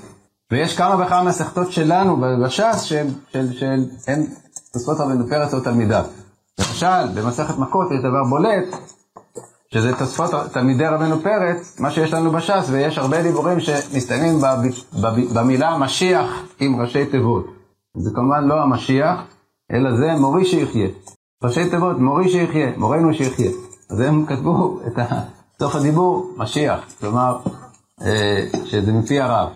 ויש 0.51 0.77
כמה 0.77 1.05
וכמה 1.05 1.23
מסכתות 1.23 1.71
שלנו 1.71 2.17
בש"ס 2.45 2.83
שהן 2.83 4.25
תוספות 4.73 4.99
רבנו 4.99 5.27
פרץ 5.29 5.53
או 5.53 5.59
תלמידיו. 5.59 6.05
למשל, 6.59 7.07
במסכת 7.15 7.57
מכות 7.57 7.87
יש 7.91 7.99
דבר 7.99 8.23
בולט, 8.29 8.75
שזה 9.73 9.93
תוספות 9.97 10.31
תלמידי 10.51 10.85
רבנו 10.85 11.19
פרץ, 11.19 11.79
מה 11.79 11.91
שיש 11.91 12.13
לנו 12.13 12.31
בש"ס, 12.31 12.69
ויש 12.69 12.97
הרבה 12.97 13.21
דיבורים 13.21 13.59
שמסתיימים 13.59 14.39
במילה 15.33 15.77
משיח 15.77 16.43
עם 16.59 16.81
ראשי 16.81 17.05
תיבות. 17.05 17.45
זה 17.97 18.09
כמובן 18.15 18.43
לא 18.43 18.61
המשיח, 18.61 19.19
אלא 19.71 19.95
זה 19.97 20.13
מורי 20.19 20.45
שיחיה. 20.45 20.87
ראשי 21.43 21.69
תיבות, 21.69 21.99
מורי 21.99 22.29
שיחיה, 22.29 22.71
מורנו 22.77 23.13
שיחיה. 23.13 23.51
אז 23.89 23.99
הם 23.99 24.25
כתבו 24.25 24.79
את 24.87 24.93
סוף 25.59 25.75
הדיבור, 25.75 26.31
משיח, 26.37 26.79
כלומר, 26.99 27.37
אה, 28.01 28.45
שזה 28.65 28.91
מפי 28.91 29.19
הרב. 29.19 29.49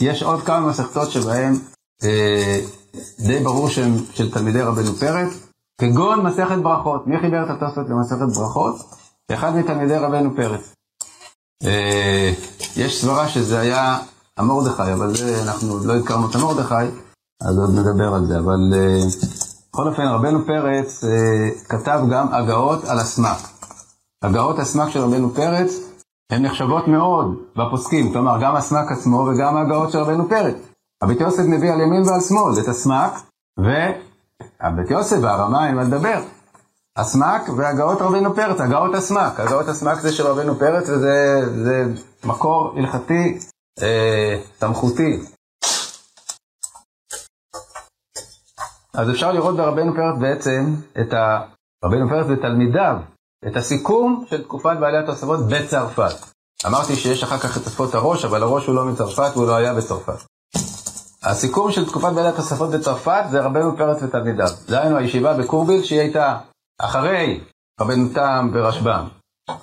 ויש 0.00 0.22
עוד 0.22 0.42
כמה 0.42 0.68
מסכתות 0.68 1.10
שבהן 1.10 1.54
אה, 2.04 2.60
די 3.20 3.40
ברור 3.40 3.68
שהם 3.68 3.94
של 4.12 4.30
תלמידי 4.30 4.60
רבנו 4.60 4.94
פרץ, 4.94 5.43
כגון 5.80 6.26
מסכת 6.26 6.58
ברכות. 6.62 7.06
מי 7.06 7.20
חיבר 7.20 7.44
את 7.44 7.50
התוספות 7.50 7.88
למסכת 7.88 8.36
ברכות? 8.38 8.76
אחד 9.32 9.56
מתלמידי 9.56 9.96
רבנו 9.96 10.36
פרץ. 10.36 10.74
אה, 11.64 12.32
יש 12.76 13.00
סברה 13.00 13.28
שזה 13.28 13.60
היה 13.60 13.98
המורדכי, 14.36 14.92
אבל 14.92 15.16
זה, 15.16 15.42
אנחנו 15.42 15.86
לא 15.86 15.92
הזכרנו 15.92 16.30
את 16.30 16.34
המורדכי, 16.34 16.84
אז 17.42 17.58
עוד 17.58 17.70
נדבר 17.70 18.14
על 18.14 18.26
זה, 18.26 18.38
אבל 18.38 18.72
אה, 18.74 18.98
בכל 19.72 19.88
אופן 19.88 20.02
רבנו 20.02 20.46
פרץ 20.46 21.04
אה, 21.04 21.50
כתב 21.68 22.00
גם 22.10 22.34
הגאות 22.34 22.84
על 22.84 22.98
הסמ"ק. 22.98 23.38
הגאות 24.24 24.58
הסמ"ק 24.58 24.88
של 24.88 25.00
רבנו 25.00 25.30
פרץ 25.34 25.70
הן 26.32 26.46
נחשבות 26.46 26.88
מאוד 26.88 27.36
בפוסקים, 27.56 28.12
כלומר 28.12 28.38
גם 28.40 28.56
הסמ"ק 28.56 28.92
עצמו 28.92 29.16
וגם 29.16 29.56
ההגאות 29.56 29.90
של 29.90 29.98
רבנו 29.98 30.28
פרץ. 30.28 30.54
הבית 31.02 31.20
יוסף 31.20 31.42
מביא 31.48 31.72
על 31.72 31.80
ימין 31.80 32.02
ועל 32.08 32.20
שמאל 32.20 32.52
את 32.62 32.68
הסמ"ק, 32.68 33.12
והבית 34.64 34.90
יוסף 34.90 35.16
והרמה 35.22 35.66
אין 35.66 35.74
מה 35.74 35.82
לדבר. 35.82 36.20
הסמ"ק 36.96 37.48
והגאות 37.56 38.02
רבנו 38.02 38.34
פרץ, 38.34 38.60
הגאות 38.60 38.94
הסמ"ק, 38.94 39.40
הגאות 39.40 39.68
הסמ"ק 39.68 39.98
זה 40.00 40.12
של 40.12 40.26
רבנו 40.26 40.58
פרץ 40.58 40.88
וזה 40.88 41.40
זה 41.64 41.84
מקור 42.24 42.74
הלכתי 42.76 43.38
אה, 43.82 44.40
סמכותי. 44.60 45.20
אז 48.94 49.10
אפשר 49.10 49.32
לראות 49.32 49.56
ברבנו 49.56 49.94
פרץ 49.94 50.18
בעצם 50.20 50.74
את 51.00 51.12
ה... 51.12 51.40
רבנו 51.84 52.08
פרץ 52.08 52.26
ותלמידיו, 52.28 52.96
את 53.46 53.56
הסיכום 53.56 54.24
של 54.30 54.42
תקופת 54.42 54.76
בעלי 54.80 54.98
התוספות 54.98 55.40
בצרפת. 55.48 56.14
אמרתי 56.66 56.96
שיש 56.96 57.22
אחר 57.22 57.38
כך 57.38 57.56
את 57.56 57.62
תוספות 57.62 57.94
הראש, 57.94 58.24
אבל 58.24 58.42
הראש 58.42 58.66
הוא 58.66 58.74
לא 58.74 58.84
מצרפת 58.84 59.30
והוא 59.34 59.46
לא 59.46 59.54
היה 59.56 59.74
בצרפת. 59.74 60.33
הסיכום 61.24 61.70
של 61.70 61.86
תקופת 61.86 62.12
בעלי 62.12 62.28
התוספות 62.28 62.70
בצרפת 62.70 63.24
זה 63.30 63.40
רבנו 63.40 63.76
פרץ 63.76 64.02
ותלמידיו. 64.02 64.48
דהיינו 64.68 64.96
הישיבה 64.96 65.34
בקורביל 65.34 65.82
שהיא 65.82 66.00
הייתה 66.00 66.38
אחרי 66.80 67.40
רבנו 67.80 68.08
תם 68.14 68.50
ורשב"ם, 68.52 69.08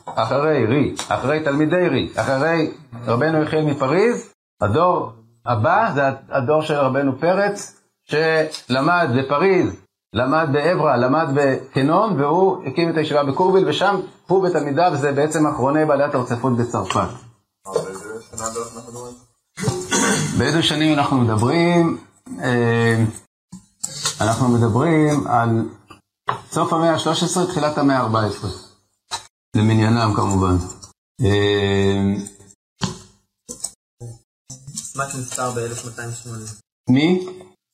אחרי 0.05 0.65
רי, 0.65 0.95
אחרי 1.09 1.43
תלמידי 1.43 1.87
רי, 1.89 2.09
אחרי 2.15 2.73
רבנו 3.05 3.43
יחיאל 3.43 3.65
מפריז, 3.65 4.29
הדור 4.61 5.11
הבא 5.45 5.91
זה 5.95 6.01
הדור 6.29 6.61
של 6.61 6.73
רבנו 6.73 7.19
פרץ, 7.19 7.81
שלמד 8.03 9.07
בפריז, 9.17 9.75
למד 10.13 10.49
בעברה, 10.51 10.97
למד 10.97 11.27
בקנון, 11.35 12.21
והוא 12.21 12.63
הקים 12.65 12.89
את 12.89 12.97
הישיבה 12.97 13.23
בקורביל, 13.23 13.69
ושם 13.69 13.95
הוא 14.27 14.47
ותלמידיו 14.47 14.91
זה 14.95 15.11
בעצם 15.11 15.47
אחרוני 15.47 15.85
בעלי 15.85 16.03
התרצפות 16.03 16.57
בצרפת. 16.57 17.07
באיזה 20.37 20.63
שנים 20.63 20.99
אנחנו 20.99 21.17
מדברים? 21.17 21.97
אה, 22.39 23.05
אנחנו 24.21 24.47
מדברים 24.47 25.27
על 25.27 25.49
סוף 26.51 26.73
המאה 26.73 26.93
ה-13, 26.93 27.47
תחילת 27.49 27.77
המאה 27.77 27.97
ה-14. 27.97 28.47
למניינם 29.55 30.13
כמובן. 30.15 30.55
אה, 31.21 32.15
סמק 34.75 35.15
נפטר 35.19 35.51
ב-1280. 35.51 36.29
מי? 36.89 37.27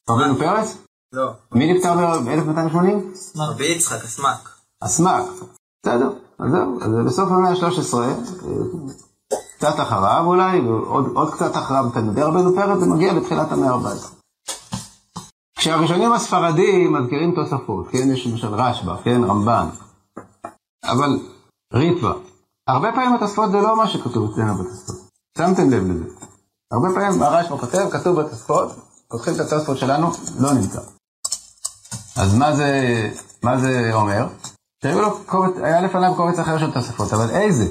רבנו 0.10 0.38
פרץ? 0.38 0.78
לא. 1.14 1.32
מי 1.52 1.74
נפטר 1.74 1.94
ב-1280? 1.96 3.38
רבי 3.38 3.66
יצחק, 3.66 4.04
הסמק. 4.04 4.50
הסמ"ק. 4.82 5.24
בסדר, 5.86 6.10
אז 6.40 6.52
זהו, 6.52 6.80
אז 6.82 7.06
בסוף 7.08 7.30
המאה 7.32 7.52
ה-13, 7.52 7.96
קצת 9.58 9.80
אחריו 9.80 10.24
אולי, 10.26 10.60
ועוד 10.60 11.12
עוד 11.16 11.34
קצת 11.34 11.58
אחריו 11.58 11.90
תלמידי 11.94 12.22
רבנו 12.22 12.56
פרץ, 12.56 12.80
זה 12.80 12.86
מגיע 12.86 13.14
לתחילת 13.14 13.52
המאה 13.52 13.70
ה-14. 13.70 14.08
כשהראשונים 15.58 16.14
הספרדים 16.14 16.94
מזכירים 16.94 17.36
תוספות, 17.36 17.88
כן, 17.92 18.12
יש 18.12 18.28
למשל 18.28 18.54
רשב"א, 18.54 18.96
כן, 19.04 19.24
רמב"ן, 19.24 19.68
אבל 20.86 21.20
ריטב"א, 21.74 22.12
הרבה 22.68 22.92
פעמים 22.92 23.14
התוספות 23.14 23.52
זה 23.52 23.58
לא 23.58 23.78
מה 23.78 23.88
שכתוב 23.88 24.32
אצלנו 24.32 24.56
בתוספות, 24.56 24.96
שמתם 25.38 25.70
לב 25.70 25.84
לזה. 25.92 26.06
הרבה 26.72 26.88
פעמים 26.94 27.22
הרשב"א 27.22 27.58
כותב, 27.58 27.90
כתוב 27.92 28.22
בתוספות, 28.22 28.72
פותחים 29.08 29.34
את 29.36 29.40
התוספות 29.40 29.78
שלנו, 29.78 30.12
לא 30.40 30.54
נמצא. 30.54 30.82
אז 32.18 32.36
מה 32.36 32.56
זה, 32.56 32.72
מה 33.44 33.58
זה 33.58 33.90
אומר? 33.94 34.28
שהיו 34.84 35.02
לו 35.02 35.20
קובץ, 35.26 35.58
היה 35.64 35.82
לפניו 35.82 36.16
קובץ 36.16 36.40
אחר 36.40 36.58
של 36.58 36.72
תוספות, 36.72 37.14
אבל 37.14 37.30
איזה? 37.30 37.66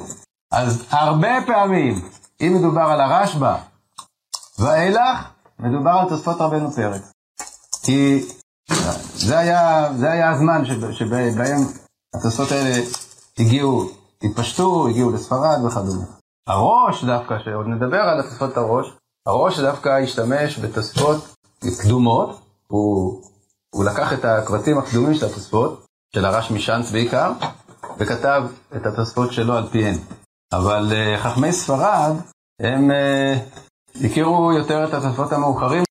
אז 0.52 0.84
הרבה 0.90 1.28
פעמים, 1.46 2.08
אם 2.40 2.54
מדובר 2.58 2.80
על 2.80 3.00
הרשב"א 3.00 3.56
ואילך, 4.58 5.18
מדובר 5.58 5.90
על 5.90 6.08
תוספות 6.08 6.40
רבנו 6.40 6.72
פרץ. 6.72 7.12
כי 7.82 8.28
זה 9.14 9.38
היה, 9.38 9.88
זה 9.96 10.10
היה 10.10 10.30
הזמן 10.30 10.64
שב, 10.64 10.92
שבהם 10.92 11.58
התוספות 12.14 12.52
האלה 12.52 12.84
הגיעו, 13.38 13.90
התפשטו, 14.22 14.88
הגיעו 14.88 15.10
לספרד 15.10 15.64
וכדומה. 15.64 16.04
הראש 16.46 17.04
דווקא, 17.04 17.34
שעוד 17.44 17.66
נדבר 17.66 18.00
על 18.00 18.20
התוספות 18.20 18.56
הראש, 18.56 18.86
הראש 19.26 19.58
דווקא 19.58 19.88
השתמש 19.88 20.58
בתוספות 20.58 21.34
קדומות, 21.82 22.40
הוא, 22.68 23.22
הוא 23.74 23.84
לקח 23.84 24.12
את 24.12 24.24
הקבצים 24.24 24.78
הקדומים 24.78 25.14
של 25.14 25.26
התוספות, 25.26 25.86
של 26.14 26.24
הרש 26.24 26.50
משאנץ 26.50 26.90
בעיקר, 26.90 27.32
וכתב 27.98 28.42
את 28.76 28.86
התוספות 28.86 29.32
שלו 29.32 29.56
על 29.56 29.68
פיהן. 29.68 29.98
אבל 30.52 30.92
uh, 30.92 31.18
חכמי 31.18 31.52
ספרד, 31.52 32.12
הם 32.62 32.90
uh, 32.90 34.04
הכירו 34.06 34.52
יותר 34.52 34.84
את 34.88 34.94
התוספות 34.94 35.32
המאוחרים 35.32 35.85